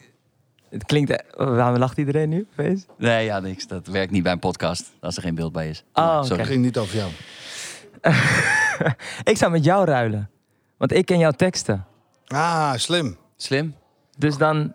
[0.69, 1.11] het klinkt...
[1.11, 2.47] eh, Waarom lacht iedereen nu?
[2.55, 2.87] Feest?
[2.99, 3.67] Nee, ja, niks.
[3.67, 5.85] Dat werkt niet bij een podcast als er geen beeld bij is.
[5.93, 6.39] Oh, Sorry.
[6.39, 7.11] Het ging niet over jou.
[9.33, 10.31] Ik zou met jou ruilen.
[10.77, 11.87] Want ik ken jouw teksten.
[12.27, 13.17] Ah, slim.
[13.37, 13.75] Slim.
[14.19, 14.73] Dus dan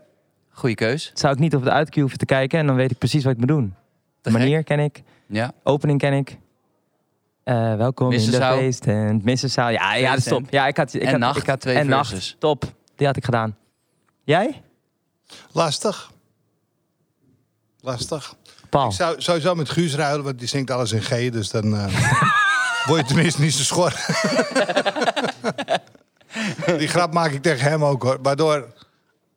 [0.58, 1.12] Goeie keus.
[1.14, 2.60] zou ik niet op de uitcue hoeven te kijken.
[2.60, 3.76] En dan weet ik precies wat ik moet doen.
[4.22, 5.04] De manier ken ik.
[5.28, 5.52] Ja.
[5.64, 6.38] Opening ken ik.
[7.44, 8.58] Eh, welkom in de Missenzaal.
[8.58, 9.24] feesttent.
[9.24, 9.70] Missenzaal.
[9.70, 10.46] Ja, ja, dat is top.
[10.50, 12.12] Ja, ik had, ik En had, nacht, ik had, twee en verses.
[12.14, 12.40] nacht.
[12.40, 12.64] Top.
[12.96, 13.58] Die had ik gedaan.
[14.24, 14.62] Jij?
[15.52, 16.12] Lastig.
[17.82, 18.36] Lastig.
[18.70, 18.88] Paul.
[18.90, 21.30] Ik zou sowieso met Guus ruilen, want die zingt alles in G.
[21.30, 21.86] Dus dan eh,
[22.88, 23.94] word je tenminste niet zo schor.
[26.78, 28.18] die grap maak ik tegen hem ook hoor.
[28.22, 28.74] Waardoor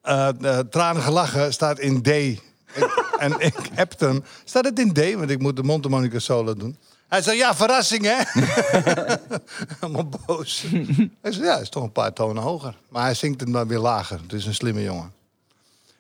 [0.03, 2.07] eh, tranen gelachen staat in D.
[2.09, 2.41] Ik-
[3.19, 4.25] en ik heb hem.
[4.45, 5.15] Staat het in D?
[5.15, 6.77] Want ik moet de mondharmonica solo doen.
[7.09, 8.17] Hij zegt, ja, verrassing hè?
[9.81, 10.63] Helemaal boos.
[11.23, 12.77] Hij zegt, ja, is toch een paar tonen hoger.
[12.89, 14.21] Maar hij zingt hem dan weer lager.
[14.23, 15.13] Het is een slimme jongen.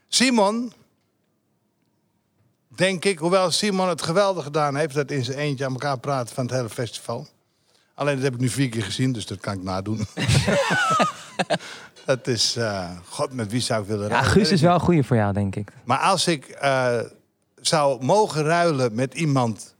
[0.08, 0.72] Simon,
[2.68, 4.94] denk ik, hoewel Simon het geweldig gedaan heeft...
[4.94, 7.28] dat in zijn eentje aan elkaar praten van het hele festival.
[7.94, 10.06] Alleen dat heb ik nu vier keer gezien, dus dat kan ik nadoen.
[12.04, 14.30] Dat is, eh, god, met wie zou ik willen Ja, ruilen?
[14.32, 15.72] Guus Weet is wel een goeie voor jou, denk ik.
[15.84, 16.98] maar als ik eh,
[17.60, 19.74] zou mogen ruilen met iemand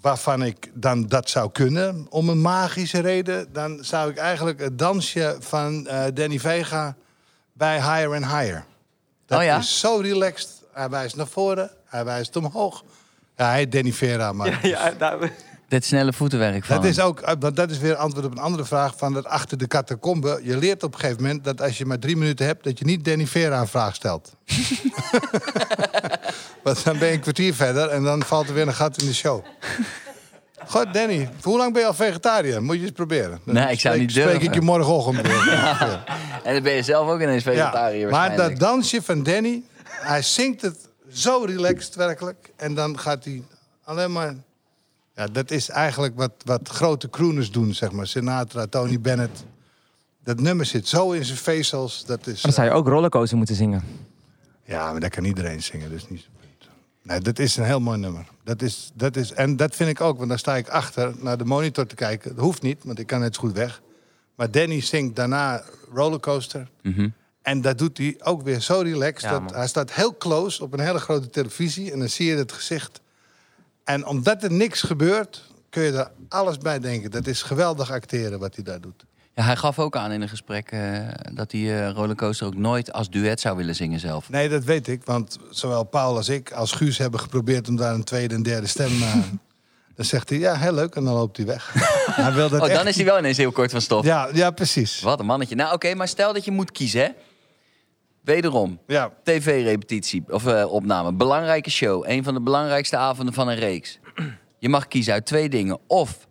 [0.00, 4.78] waarvan ik dan dat zou kunnen, om een magische reden, dan zou ik eigenlijk het
[4.78, 6.96] dansje van eh, Danny Vega
[7.52, 8.64] bij Higher and Higher.
[9.26, 9.58] Dat Oh ja?
[9.58, 10.48] is zo relaxed.
[10.72, 12.84] Hij wijst naar voren, hij wijst omhoog.
[13.36, 14.60] Ja, hij Danny Vera, maar
[15.72, 18.38] Dit snelle voetenwerk van dat is ook, eh, want dat is weer antwoord op een
[18.38, 20.40] andere vraag van dat achter de catacombe.
[20.42, 22.84] Je leert op een gegeven moment dat als je maar drie minuten hebt, dat je
[22.84, 24.32] niet Danny Vera een vraag stelt.
[26.62, 29.06] Want dan ben je een kwartier verder en dan valt er weer een gat in
[29.06, 29.44] de show.
[30.66, 32.62] God, Danny, hoe lang ben je al vegetariër?
[32.62, 33.40] Moet je eens proberen.
[33.44, 34.54] Dan Nee, ik zou spreek- niet Spreek ik durven.
[34.60, 35.26] je morgenochtend.
[35.50, 36.04] Ja.
[36.44, 40.22] En dan ben je zelf ook ineens vegetariër Ja, maar dat dansje van Danny, hij
[40.22, 40.76] zingt het
[41.12, 42.50] zo relaxed werkelijk.
[42.56, 43.42] En dan gaat hij
[43.84, 44.34] alleen maar
[45.14, 48.06] Ja, dat is eigenlijk wat, wat grote crooners doen, zeg maar.
[48.06, 49.44] Sinatra, Tony Bennett.
[50.24, 52.04] Dat nummer zit zo in zijn vezels.
[52.04, 53.82] Dat is, Dan zou je eh, ook rollercoaster moeten zingen.
[54.64, 56.28] ja, maar dat kan iedereen zingen, dus niet.
[57.02, 58.26] Nee, dat is een heel mooi nummer.
[58.44, 61.38] Dat is, dat is, en dat vind ik ook, want dan sta ik achter naar
[61.38, 62.34] de monitor te kijken.
[62.34, 63.82] Dat hoeft niet, want ik kan net zo goed weg.
[64.34, 66.68] Maar Danny zingt daarna Rollercoaster.
[66.82, 67.08] Mhm.
[67.42, 69.22] En dat doet hij ook weer zo relaxed.
[69.22, 69.54] Ja, dat, man.
[69.54, 73.00] hij staat heel close op een hele grote televisie en dan zie je het gezicht.
[73.84, 77.10] En omdat er niks gebeurt, kun je er alles bij denken.
[77.10, 79.04] Dat is geweldig acteren wat hij daar doet.
[79.34, 82.92] Ja, hij gaf ook aan in een gesprek eh, dat hij eh, Rollercoaster ook nooit
[82.92, 84.28] als duet zou willen zingen zelf.
[84.30, 85.04] Nee, dat weet ik.
[85.04, 88.66] Want zowel Paul als ik, als Guus, hebben geprobeerd om daar een tweede en derde
[88.66, 89.02] stem...
[89.02, 89.14] eh,
[89.96, 90.94] dan zegt hij, ja, heel leuk.
[90.94, 91.72] En dan loopt hij weg.
[92.06, 94.04] hij wil dat Oh, echt dan is hij wel ineens heel kort van stof.
[94.04, 95.00] Ja, ja, precies.
[95.00, 95.54] Wat een mannetje.
[95.54, 97.08] Nou, oké, maar stel dat je moet kiezen, hè?
[98.22, 101.12] Wederom, Ja, tv-repetitie of eh, opname.
[101.12, 102.04] Belangrijke show.
[102.06, 103.98] Een van de belangrijkste avonden van een reeks.
[104.58, 105.78] Je mag kiezen uit twee dingen.
[105.86, 106.28] Of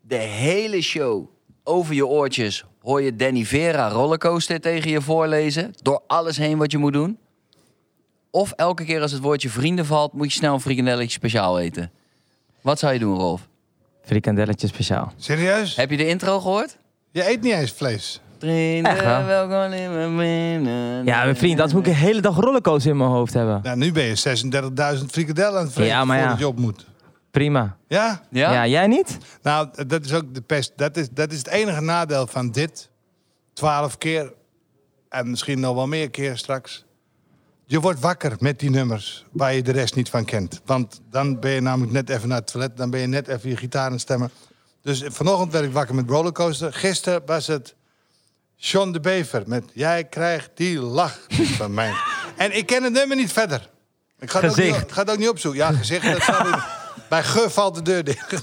[0.00, 1.28] de hele show
[1.64, 5.72] over je oortjes hoor je Danny Vera rollercoaster tegen je voorlezen.
[5.82, 7.18] Door alles heen wat je moet doen.
[8.30, 11.90] Of elke keer als het woordje vrienden valt, moet je snel een frikandelletje speciaal eten.
[12.60, 13.48] Wat zou je doen, Rolf?
[14.02, 15.12] Frikandelletje speciaal.
[15.16, 15.76] serieus?
[15.76, 16.76] Heb je de intro gehoord?
[17.10, 18.20] Je eet niet eens vlees.
[18.44, 19.24] Vrienden, Echt wel?
[19.24, 21.04] welkom in mijn binnen.
[21.04, 23.60] Ja, mijn vriend, anders moet ik een hele dag rollercoaster in mijn hoofd hebben.
[23.62, 24.38] Nou, nu ben je
[25.00, 26.22] 36.000 frikadellen aan het vreten Ja, maar ja.
[26.22, 26.86] voordat je op moet.
[27.30, 27.76] Prima.
[27.88, 28.22] Ja?
[28.30, 28.52] Ja?
[28.52, 29.18] Ja, jij niet?
[29.42, 30.72] Nou, dat is ook de pest.
[30.76, 32.90] Dat is, dat is het enige nadeel van dit.
[33.52, 34.32] Twaalf keer.
[35.08, 36.84] En misschien nog wel meer keer straks.
[37.64, 40.60] Je wordt wakker met die nummers waar je de rest niet van kent.
[40.64, 42.76] Want dan ben je namelijk net even naar het toilet.
[42.76, 44.30] Dan ben je net even je gitaar aan het stemmen.
[44.82, 46.72] Dus vanochtend werd ik wakker met Rollercoaster.
[46.72, 47.74] Gisteren was het
[48.66, 51.18] John de Bever met Jij krijgt die lach
[51.56, 51.92] van mij.
[52.36, 53.70] En ik ken het nummer niet verder.
[54.18, 54.92] Ik ga het, ook niet, Gezicht.
[54.92, 55.60] ga het ook niet opzoeken.
[55.60, 56.12] Ja, gezicht.
[56.12, 56.62] Dat staat in-
[57.08, 58.32] bij Ge valt de deur dicht.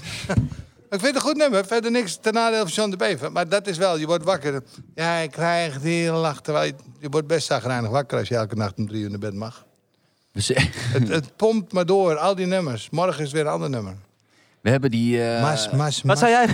[0.90, 1.66] Ik vind het een goed nummer.
[1.66, 3.32] Verder niks ten nadeel van John de Bever.
[3.32, 4.62] Maar dat is wel, je wordt wakker.
[4.94, 6.40] Ja, ik krijg die lach.
[6.40, 9.18] Terwijl je, je wordt best zagrijnig wakker als je elke nacht om drie uur naar
[9.18, 9.64] bed mag.
[10.34, 10.50] Z-
[10.92, 12.90] Het, het pompt maar door, al die nummers.
[12.90, 13.94] Morgen is weer een ander nummer.
[14.62, 15.24] We hebben die...
[15.24, 16.18] eh, mas, mas, Wat mas.
[16.18, 16.46] zou jij...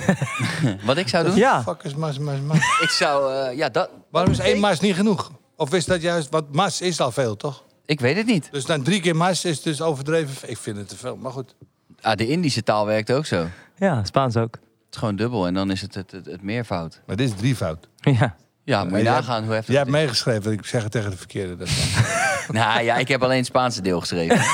[0.84, 1.36] Wat ik zou doen?
[1.36, 1.62] Ja.
[1.62, 2.56] Fuck is mas, mas, mas.
[2.80, 3.32] Ik zou...
[3.34, 3.90] eh, ja, dat...
[4.10, 5.30] Waarom is één mas niet genoeg?
[5.56, 7.64] Of is dat juist, want mas is al veel, toch?
[7.86, 8.48] Ik weet het niet.
[8.50, 10.50] Dus dan drie keer mas is dus overdreven.
[10.50, 11.54] Ik vind het te veel, maar goed.
[12.00, 13.36] Ah, de Indische taal werkt ook zo.
[13.36, 14.56] Het Ja, Spaans ook.
[14.90, 17.00] is gewoon dubbel en dan is het het, het, het meervoud.
[17.06, 17.88] Maar dit is drievoud.
[17.96, 18.36] Ja.
[18.64, 21.16] Ja, moet je nagaan hoe heftig Jij hebt het meegeschreven, ik zeg het tegen de
[21.16, 21.56] verkeerde.
[21.56, 21.68] Dat
[22.52, 24.36] Nou ja, ik heb alleen het Spaanse deel geschreven.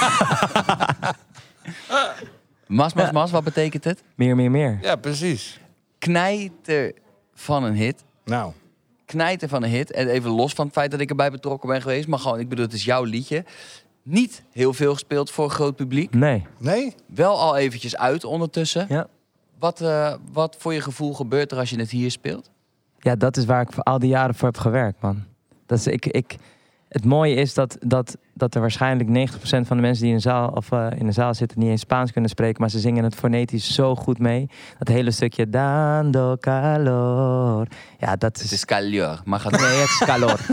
[2.67, 4.03] mas, mas, mas, wat betekent het?
[4.15, 4.79] Meer, meer, meer.
[4.83, 5.61] ja, precies.
[5.99, 6.93] Knijter
[7.35, 8.05] van een hit.
[8.25, 8.53] Nou,
[9.05, 9.93] Knijter van een hit.
[9.93, 12.09] En even los van het feit dat ik erbij betrokken ben geweest.
[12.09, 13.45] Maar gewoon, ik bedoel, het is jouw liedje.
[14.03, 16.15] Niet heel veel gespeeld voor een groot publiek.
[16.15, 16.47] Nee.
[16.59, 16.95] nee?
[17.07, 18.87] Wel al eventjes uit ondertussen.
[18.89, 19.07] Ja.
[19.59, 22.51] Wat, eh, wat voor je gevoel gebeurt er als je het hier speelt?
[22.99, 25.25] Ja, dat is waar ik voor al die jaren voor heb gewerkt, man.
[25.67, 26.37] Dat is, ik, ik,
[26.95, 30.23] het mooie is dat, dat, dat er waarschijnlijk 90% van de mensen die in de,
[30.23, 33.05] zaal, of, eh, in de zaal zitten niet eens Spaans kunnen spreken, maar ze zingen
[33.05, 34.51] het fonetisch zo goed mee.
[34.79, 37.67] Dat hele stukje dando calor.
[37.99, 38.53] Ja, dat Het is...
[38.53, 40.41] is caleur, maar gaat Nee, het is calor.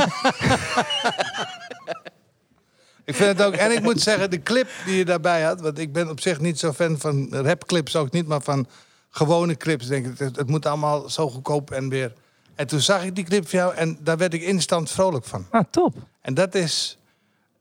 [3.06, 3.54] Ik vind het ook.
[3.54, 5.62] En ik moet zeggen, de clip die je daarbij had.
[5.62, 8.68] Want ik ben op zich niet zo fan van rapclips ook niet, maar van
[9.10, 9.88] gewone clips.
[9.88, 12.14] Denk ik, het, het moet allemaal zo goedkoop en weer.
[12.62, 15.46] En toen zag ik die clip van jou en daar werd ik instant vrolijk van.
[15.50, 15.96] Ah, top.
[16.22, 16.98] En dat is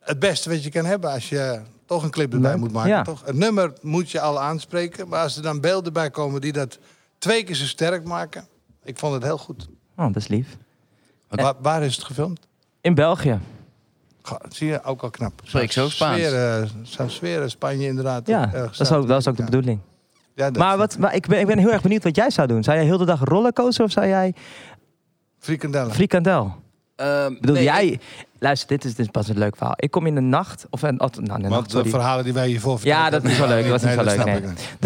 [0.01, 2.61] het beste wat je kan hebben als je toch een clip erbij Leuk.
[2.61, 2.91] moet maken.
[2.91, 3.03] Ja.
[3.03, 3.23] Toch?
[3.25, 6.79] Het nummer moet je al aanspreken, maar als er dan beelden bij komen die dat
[7.19, 8.47] twee keer zo sterk maken.
[8.85, 9.69] Ik vond het heel goed.
[9.97, 10.57] Oh, dat is lief.
[11.29, 12.47] Waar, waar is het gefilmd?
[12.81, 13.39] In België.
[14.23, 15.41] Ga- Zie je, ook al knap.
[15.45, 16.17] Spreek zo Spaans.
[16.19, 16.61] Sfeer,
[16.99, 18.27] eh, sfeer, Spanje inderdaad.
[18.27, 19.81] Ja, erg dat is ook, dat is ook de bedoeling.
[20.35, 22.63] Ja, Maar, wat, maar ik, ben, ik ben heel erg benieuwd wat jij zou doen.
[22.63, 24.35] Zou jij heel de dag rollercoaster of zou jij
[25.41, 25.93] Frikandellen.
[25.95, 26.55] frikandel?
[26.97, 27.87] Ehm, Bedoel nee, jij...
[27.87, 28.01] ik-
[28.39, 29.75] Luister, dit is, dit is pas een leuk verhaal.
[29.77, 30.67] Ik kom in de nacht...
[30.71, 33.03] Of een, of- nou, in de Want nacht, de verhalen die wij hiervoor vertellen...
[33.05, 33.63] Ja, dat is wel leuk.
[33.63, 34.25] Dat was niet zo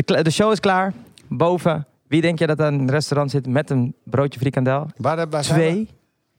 [0.05, 0.25] leuk.
[0.25, 0.93] De, show is klaar.
[1.29, 1.87] Boven.
[2.09, 4.87] Wie denk je dat aan het restaurant zit met een broodje frikandel?
[4.97, 5.65] Waar, waar zijn we?
[5.67, 5.89] Twee.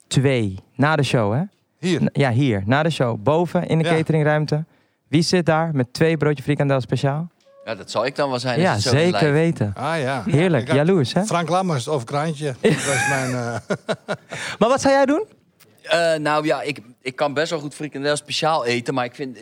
[0.07, 0.59] Twee.
[0.75, 1.41] Na de show, hè?
[1.79, 2.03] Hier.
[2.03, 2.63] N- Ja, hier.
[2.65, 3.23] Na de show.
[3.23, 3.95] Boven in de Ja.
[3.95, 4.65] cateringruimte.
[5.07, 7.27] Wie zit daar met twee broodje frikandel speciaal?
[7.65, 8.59] Ja, dat zal ik dan wel zijn.
[8.59, 9.73] Ja, zeker weten.
[9.77, 10.23] Ah ja.
[10.25, 10.67] Heerlijk.
[10.67, 11.23] Had Jaloers, hè?
[11.25, 12.55] Frank Lammers of Kraantje.
[12.61, 13.31] Dat was mijn...
[13.35, 13.55] eh,
[14.59, 15.25] Maar wat zou jij doen?
[15.81, 19.37] Eh, nou ja, ik, ik kan best wel goed frikandel speciaal eten, maar ik vind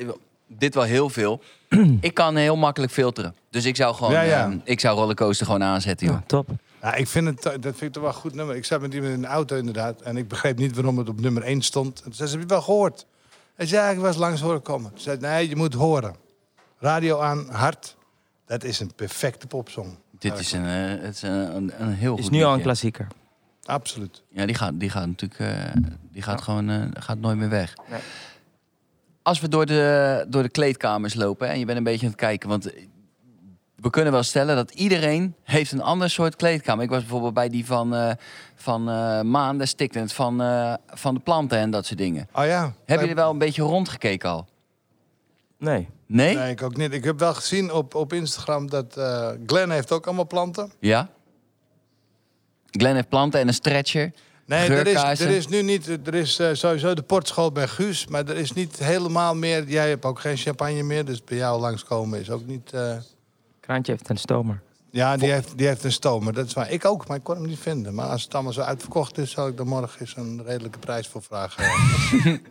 [0.48, 1.42] dit wel heel veel.
[2.02, 3.36] ik kan heel makkelijk filteren.
[3.50, 4.48] Dus ik zou gewoon, Ja, ja.
[4.50, 6.16] eh, ik zou rollercoaster gewoon aanzetten, joh.
[6.16, 6.50] Ja, top.
[6.82, 8.56] Ja, ik vind het, dat vind ik toch wel een goed nummer.
[8.56, 10.02] Ik zat met iemand in de auto inderdaad.
[10.02, 11.98] En ik begreep niet waarom het op nummer 1 stond.
[11.98, 13.06] En toen zei ze, heb je het wel gehoord?
[13.56, 14.90] Hij zei, ik was langs horen komen.
[14.90, 16.16] Toen zei nee, je moet horen.
[16.80, 17.96] Radio aan, hard.
[18.54, 19.98] Dat is een perfecte popsong.
[20.20, 22.50] Dit is een, eh, het is een, een, een heel Is goed nu al een
[22.50, 22.64] liedje.
[22.64, 23.08] klassieker.
[23.64, 24.24] Absoluut.
[24.30, 27.74] Ja, die gaat, die gaat natuurlijk eh, die gaat gewoon eh, gaat nooit meer weg.
[27.90, 28.00] Nee.
[29.22, 32.12] Als we door de, door de kleedkamers lopen hè, en je bent een beetje aan
[32.12, 32.72] het kijken, want
[33.76, 36.84] we kunnen wel stellen dat iedereen heeft een ander soort kleedkamer.
[36.84, 38.12] Ik was bijvoorbeeld bij die van, eh
[38.56, 42.28] van eh Maan, daar stikte het van, eh, van de planten en dat soort dingen.
[42.34, 42.74] Oh ja.
[42.86, 44.48] Heb je er wel een beetje rondgekeken al?
[45.64, 45.90] Nee.
[46.06, 46.36] Nee?
[46.36, 46.94] Nee, ik ook niet.
[46.94, 50.72] Ik heb wel gezien op, op Instagram dat eh Glenn heeft ook allemaal planten.
[50.80, 51.10] Ja?
[52.72, 54.12] Glenn heeft planten en een stretcher.
[54.46, 55.28] Nee, er is, Geurkaarsen.
[55.28, 55.88] er is nu niet.
[56.08, 59.68] Er is eh, sowieso de portschool bij Guus, maar er is niet helemaal meer.
[59.68, 62.72] Jij hebt ook geen champagne meer, dus bij jou langskomen is ook niet.
[62.74, 62.96] eh,
[63.60, 64.62] Kraantje heeft een stomer.
[64.92, 66.34] Ja, die heeft, die heeft een stomer.
[66.34, 66.72] Dat is waar.
[66.72, 67.94] Ik ook, maar ik kon hem niet vinden.
[67.94, 71.08] Maar als het allemaal zo uitverkocht is, zal ik er morgen eens een redelijke prijs
[71.08, 71.64] voor vragen.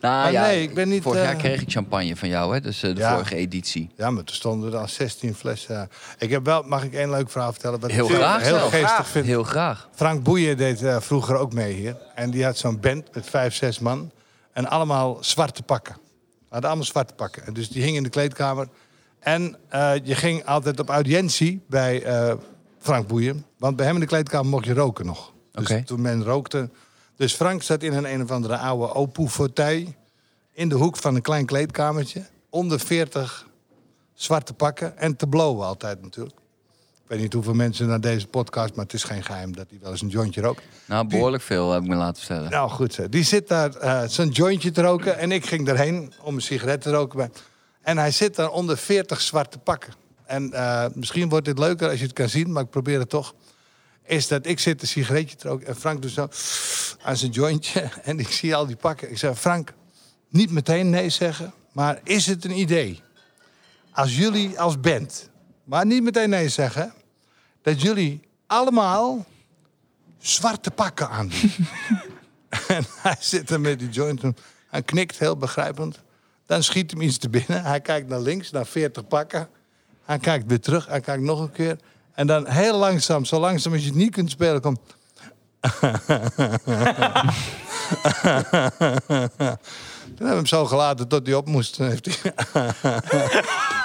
[0.00, 2.54] Nou Maar ja, nee, ik ben niet, vorig jaar eh, kreeg ik champagne van jou,
[2.54, 2.60] hè?
[2.60, 3.12] Dus eh, de Ja.
[3.12, 3.90] vorige editie.
[3.96, 5.90] ja, maar toen stonden er al 16 flessen.
[6.18, 7.80] Ik heb wel, mag ik één leuk verhaal vertellen?
[7.80, 9.26] Wat Heel ik graag Heel geestig vind.
[9.26, 9.88] Heel graag.
[9.94, 11.96] Frank Boeien deed eh, vroeger ook mee hier.
[12.14, 14.10] En die had zo'n band met vijf, zes man.
[14.52, 15.96] En allemaal zwarte pakken.
[16.48, 17.46] Hadden allemaal zwarte pakken.
[17.46, 18.68] En dus die hingen in de kleedkamer.
[19.20, 22.32] En eh, je ging altijd op audiëntie bij eh,
[22.78, 23.44] Frank Boeien.
[23.58, 25.32] Want bij hem in de kleedkamer mocht je roken nog.
[25.52, 25.82] Dus Oké.
[25.84, 26.70] toen men rookte...
[27.20, 29.94] Dus Frank zat in een een of andere oude opoe fauteuil...
[30.52, 32.22] in de hoek van een klein kleedkamertje.
[32.50, 33.46] Onder 40
[34.14, 34.98] zwarte pakken.
[34.98, 36.36] En te blowen altijd natuurlijk.
[37.02, 38.74] Ik weet niet hoeveel mensen naar deze podcast...
[38.74, 40.62] maar het is geen geheim dat hij wel eens een jointje rookt.
[40.84, 42.50] Nou, behoorlijk veel heb ik me laten vertellen.
[42.50, 45.18] Nou goed, die zit daar eh zijn jointje te roken.
[45.18, 47.16] En ik ging daarheen om een sigaret te roken.
[47.16, 47.30] Bij.
[47.80, 49.92] En hij zit daar onder 40 zwarte pakken.
[50.24, 53.08] En eh, misschien wordt dit leuker als je het kan zien, maar ik probeer het
[53.08, 53.34] toch.
[54.10, 56.28] Is dat ik zit een sigaretje te roken en Frank doet zo
[57.02, 57.90] aan zijn jointje.
[58.02, 59.10] En ik zie al die pakken.
[59.10, 59.72] Ik zeg, Frank,
[60.28, 61.52] niet meteen nee zeggen.
[61.72, 63.02] Maar is het een idee?
[63.92, 65.28] Als jullie als band,
[65.64, 66.92] maar niet meteen nee zeggen.
[67.62, 69.26] Dat jullie allemaal
[70.18, 71.52] zwarte pakken aandoen.
[72.68, 74.22] En hij zit er met die joint.
[74.70, 76.00] en knikt heel begrijpend.
[76.46, 77.64] Dan schiet hem iets te binnen.
[77.64, 79.48] Hij kijkt naar links, naar 40 pakken.
[80.04, 80.86] Hij kijkt weer terug.
[80.86, 81.78] Hij kijkt nog een keer.
[82.20, 84.80] En dan heel langzaam, zo langzaam als je het niet kunt spelen, komt.
[90.00, 91.76] Toen hebben we hem zo gelaten tot hij op moest.
[91.76, 92.32] Heeft hij...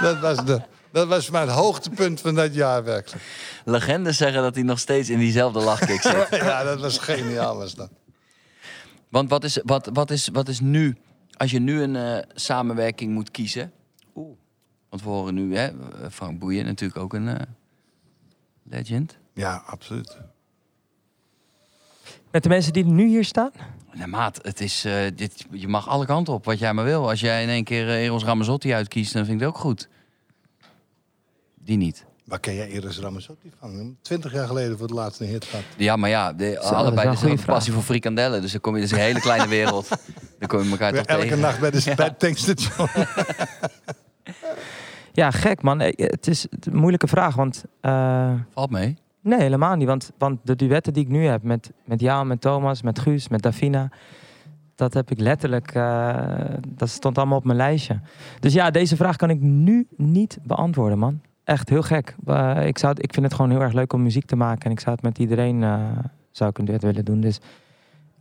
[0.12, 3.24] dat, was de, dat was voor mij het hoogtepunt van dat jaar werkelijk.
[3.66, 6.28] Legendes zeggen dat hij nog steeds in diezelfde lachkick zit.
[6.44, 7.90] Ja, dat was geniaal was dat.
[9.10, 10.98] Want wat is, wat, wat, is, wat is nu,
[11.38, 13.72] als je nu een eh, samenwerking moet kiezen?
[14.16, 14.38] Oeh.
[14.90, 15.72] Want we horen nu, hè,
[16.12, 17.36] Frank Boeien natuurlijk ook een eh,
[18.70, 19.18] legend.
[19.34, 20.18] Ja, absoluut.
[22.32, 23.52] Met de mensen die nu hier staan?
[23.94, 27.10] Nee, maat, het is, eh, dit, je mag alle kanten op, wat jij maar wil.
[27.10, 29.90] Als jij in één keer eh, Eros Ramazzotti uitkiest, dan vind ik het ook goed.
[31.56, 32.06] Die niet.
[32.26, 33.98] Waar ken jij Iris Ramazzotti van?
[34.02, 35.66] Twintig jaar geleden voor het laatste hit gehad.
[35.78, 38.42] Ja, maar ja, de, dat is allebei een passie voor frikandellen.
[38.42, 39.90] Dus dan kom je dus in een hele kleine wereld.
[40.40, 41.40] Dan kom je elkaar toch Elke tegen.
[41.40, 42.88] nacht bij, de, bij het tankstation.
[45.16, 45.82] Ja, gek man.
[45.82, 47.66] Eh, Het is een moeilijke vraag, want...
[47.82, 48.98] eh, Valt mee.
[49.22, 49.88] Nee, helemaal niet.
[49.88, 53.28] Want, want de duetten die ik nu heb met, met jou, met Thomas, met Guus,
[53.28, 53.90] met Davina...
[54.76, 55.72] dat heb ik letterlijk...
[55.72, 56.16] eh,
[56.68, 58.00] dat stond allemaal op mijn lijstje.
[58.40, 61.22] Dus ja, deze vraag kan ik nu niet beantwoorden, man.
[61.44, 62.16] Echt heel gek.
[62.26, 64.66] Eh, ik, zou, ik vind het gewoon heel erg leuk om muziek te maken.
[64.66, 65.80] En ik zou het met iedereen eh,
[66.32, 67.22] zou ik een duet willen doen.
[67.22, 67.40] Dus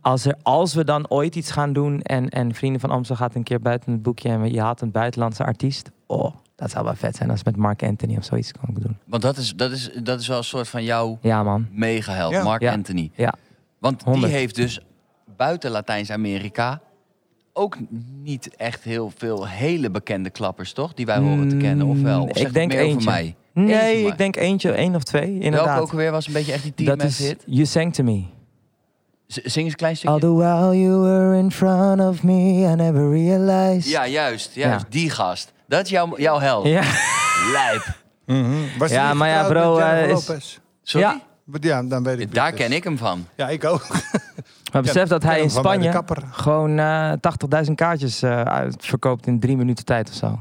[0.01, 2.01] als, er, als we dan ooit iets gaan doen...
[2.01, 4.29] en, en Vrienden van Amstel gaat een keer buiten het boekje...
[4.29, 5.91] en je haalt een buitenlandse artiest...
[6.07, 8.97] Oh, dat zou wel vet zijn als met Mark Anthony of zoiets kan ik doen.
[9.05, 11.67] Want dat is, dat, is, dat is wel een soort van jouw Ja, man.
[11.71, 12.43] megaheld, Ja.
[12.43, 12.71] Mark Ja.
[12.73, 13.11] Anthony.
[13.15, 13.33] Ja.
[13.79, 14.25] Want 100.
[14.25, 14.79] die heeft dus
[15.37, 16.81] buiten Latijns-Amerika
[17.53, 17.77] ook
[18.23, 20.93] niet echt heel veel hele bekende klappers, toch?
[20.93, 22.21] Die wij horen te kennen, of wel?
[22.21, 23.09] Of Mm, zeg ik denk meer over eentje.
[23.09, 23.35] mij?
[23.53, 25.65] Nee, Eentje ik denk eentje, één of twee, inderdaad.
[25.65, 27.43] Welke ook alweer was een beetje echt die team dat is hit?
[27.45, 28.23] You Sang To Me.
[29.27, 30.13] Z- Zing eens een klein stukje.
[30.15, 32.33] All the while you were in front of me,
[32.71, 33.89] I never realized.
[33.91, 34.55] Ja, juist.
[34.55, 34.83] juist.
[34.83, 34.89] Ja.
[34.89, 35.53] Die gast.
[35.67, 36.65] Dat is jouw, jouw held.
[36.65, 36.81] Ja.
[37.51, 37.85] Lijp.
[38.77, 40.57] Was Ja, niet maar ja, getrouwd bro, met Jennifer eh, is- Lopez?
[40.83, 41.05] Sorry?
[41.07, 41.21] Ja.
[41.61, 42.59] Ja, dan weet ik wie Daar is.
[42.59, 43.27] ken ik hem van.
[43.35, 43.87] Ja, ik ook.
[44.73, 46.23] Maar besef dat hij in van bij de Spanje kapper.
[46.31, 47.11] gewoon eh
[47.67, 50.39] 80.000 kaartjes eh, uitverkoopt in drie minuten tijd of zo.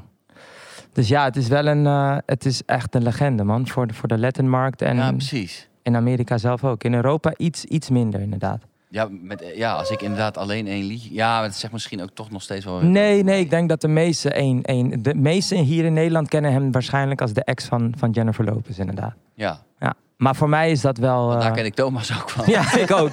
[0.93, 3.69] Dus ja, het is wel een, eh, het is echt een legende, man.
[3.69, 5.69] Voor de, voor de Latinmarkt en Ja, precies.
[5.83, 6.85] in Amerika zelf ook.
[6.85, 8.63] In Europa iets, iets minder, inderdaad.
[8.95, 11.15] Ja, met, ja, als ik inderdaad alleen één liedje...
[11.15, 12.81] Ja, maar het zegt misschien ook toch nog steeds wel...
[12.81, 16.53] Nee, nee, ik denk dat de meesten, één, één, de meesten hier in Nederland kennen
[16.53, 19.15] hem waarschijnlijk als de ex van, van Jennifer Lopez, inderdaad.
[19.35, 19.95] Ja, Ja.
[20.17, 21.27] Maar voor mij is dat wel.
[21.27, 22.45] want daar eh, ken ik Thomas ook van.
[22.55, 23.11] Ja, ik ook.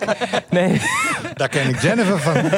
[0.49, 0.81] Nee.
[1.33, 2.35] Daar ken ik Jennifer van.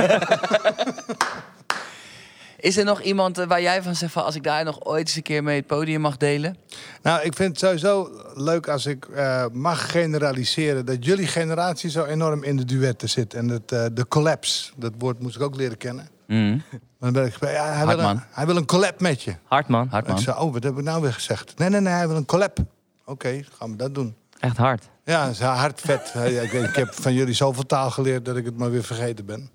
[2.64, 5.08] Is er nog iemand eh, waar jij van zegt van als ik daar nog ooit
[5.08, 6.58] eens een keer mee het podium mag delen?
[7.02, 10.86] Nou, ik vind het sowieso leuk als ik eh, mag generaliseren...
[10.86, 13.34] dat jullie generatie zo enorm in de duetten zit.
[13.34, 16.10] En het, eh, de collapse, dat woord moest ik ook leren kennen.
[16.28, 16.62] Mm.
[16.72, 16.80] Maar
[17.12, 18.10] dan ben ik, ja, hij, wil Hartman.
[18.10, 19.36] een, hij wil een collab met je.
[19.44, 19.88] Hard man.
[19.88, 20.16] Hard man.
[20.16, 21.58] Ik zei, oh, wat heb ik nou weer gezegd?
[21.58, 22.58] Nee, nee, nee, hij wil een collab.
[23.06, 24.16] Oké, gaan we dat doen.
[24.40, 24.90] Echt hard.
[25.06, 26.14] Ja, hard vet.
[26.44, 29.50] ik, ik heb van jullie zoveel taal geleerd dat ik het maar weer vergeten ben.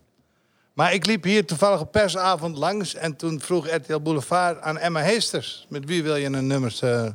[0.78, 2.94] Maar ik liep hier toevallig op persavond langs...
[2.94, 5.66] en toen vroeg RTL Boulevard aan Emma Heesters...
[5.68, 6.82] met wie wil je een nummers...
[6.82, 7.08] eh,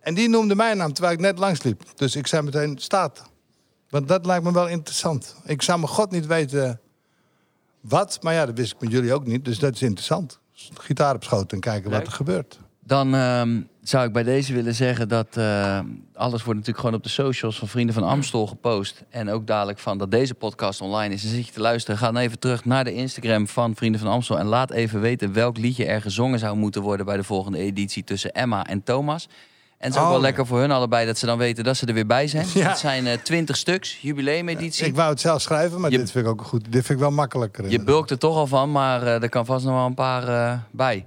[0.00, 1.82] en die noemde mijn naam terwijl ik net langs liep.
[1.94, 3.22] Dus ik zei meteen, staat.
[3.88, 5.36] Want dat lijkt me wel interessant.
[5.44, 6.80] Ik zou mijn god niet weten
[7.80, 8.18] wat...
[8.22, 10.38] maar ja, dat wist ik met jullie ook niet, dus dat is interessant.
[10.74, 12.58] Gitaar op schoot en kijken wat er gebeurt.
[12.88, 15.78] Dan ehm, zou ik bij deze willen zeggen dat eh,
[16.14, 19.04] alles wordt natuurlijk gewoon op de socials van Vrienden van Amstel gepost.
[19.10, 21.22] En ook dadelijk van dat deze podcast online is.
[21.24, 24.10] En zit je te luisteren, ga dan even terug naar de Instagram van Vrienden van
[24.10, 24.38] Amstel.
[24.38, 28.04] En laat even weten welk liedje er gezongen zou moeten worden bij de volgende editie
[28.04, 29.24] tussen Emma en Thomas.
[29.24, 31.76] En het is ook Oh, wel lekker voor hun allebei dat ze dan weten dat
[31.76, 32.46] ze er weer bij zijn.
[32.54, 32.68] Ja.
[32.68, 34.86] Het zijn eh, twintig stuks, jubileumeditie.
[34.86, 36.62] Ik wou het zelf schrijven, maar Je- dit vind ik ook goed.
[36.64, 37.70] Dit vind ik wel makkelijker.
[37.70, 40.60] Je bulkt er toch al van, maar eh, er kan vast nog wel een paar
[40.70, 41.06] bij.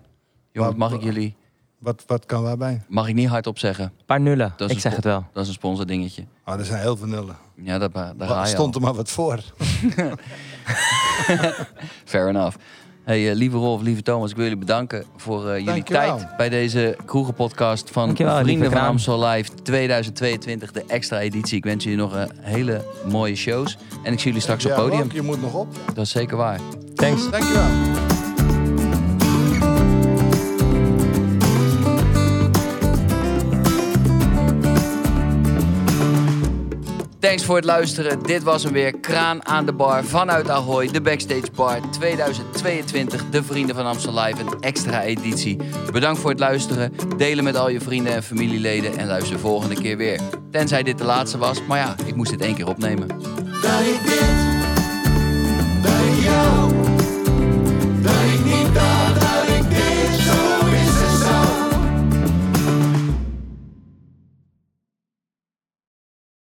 [0.51, 1.35] Jongens, mag ik jullie
[1.81, 2.81] Wat, wat kan waarbij?
[2.87, 3.83] mag ik niet hardop zeggen.
[3.85, 4.53] Een paar nullen.
[4.57, 5.25] Dat is ik zeg het wel.
[5.33, 6.23] Dat is een sponsordingetje.
[6.45, 7.35] Oh, er zijn heel veel nullen.
[7.55, 8.81] Ja, dat, daar ga je stond al.
[8.81, 9.39] er maar wat voor.
[12.05, 12.57] Fair enough.
[13.03, 16.17] Hey, eh, lieve Rolf, lieve Thomas, ik wil jullie bedanken voor eh, jullie Dankjewel.
[16.17, 18.81] tijd bij deze kroegenpodcast van Dankjewel, Vrienden van.
[18.81, 21.57] Amstel Live 2022, de extra editie.
[21.57, 24.77] Ik wens jullie nog een hele mooie shows en ik zie jullie straks op Ja,
[24.77, 25.01] podium.
[25.01, 25.67] ook, je moet nog op.
[25.93, 26.59] Dat is zeker waar.
[26.95, 27.29] Thanks.
[27.29, 28.10] Dankjewel.
[37.21, 38.23] Thanks voor het luisteren.
[38.23, 38.99] Dit was hem weer.
[38.99, 40.87] Kraan aan de bar vanuit Ahoy.
[40.87, 43.29] De Backstage Bar 2022.
[43.29, 44.41] De Vrienden van Amstel Live.
[44.41, 45.57] Een extra editie.
[45.91, 46.93] Bedankt voor het luisteren.
[47.17, 48.97] Delen met al je vrienden en familieleden.
[48.97, 50.19] En luister volgende keer weer.
[50.51, 51.65] Tenzij dit de laatste was.
[51.65, 53.07] Maar ja, ik moest dit één keer opnemen.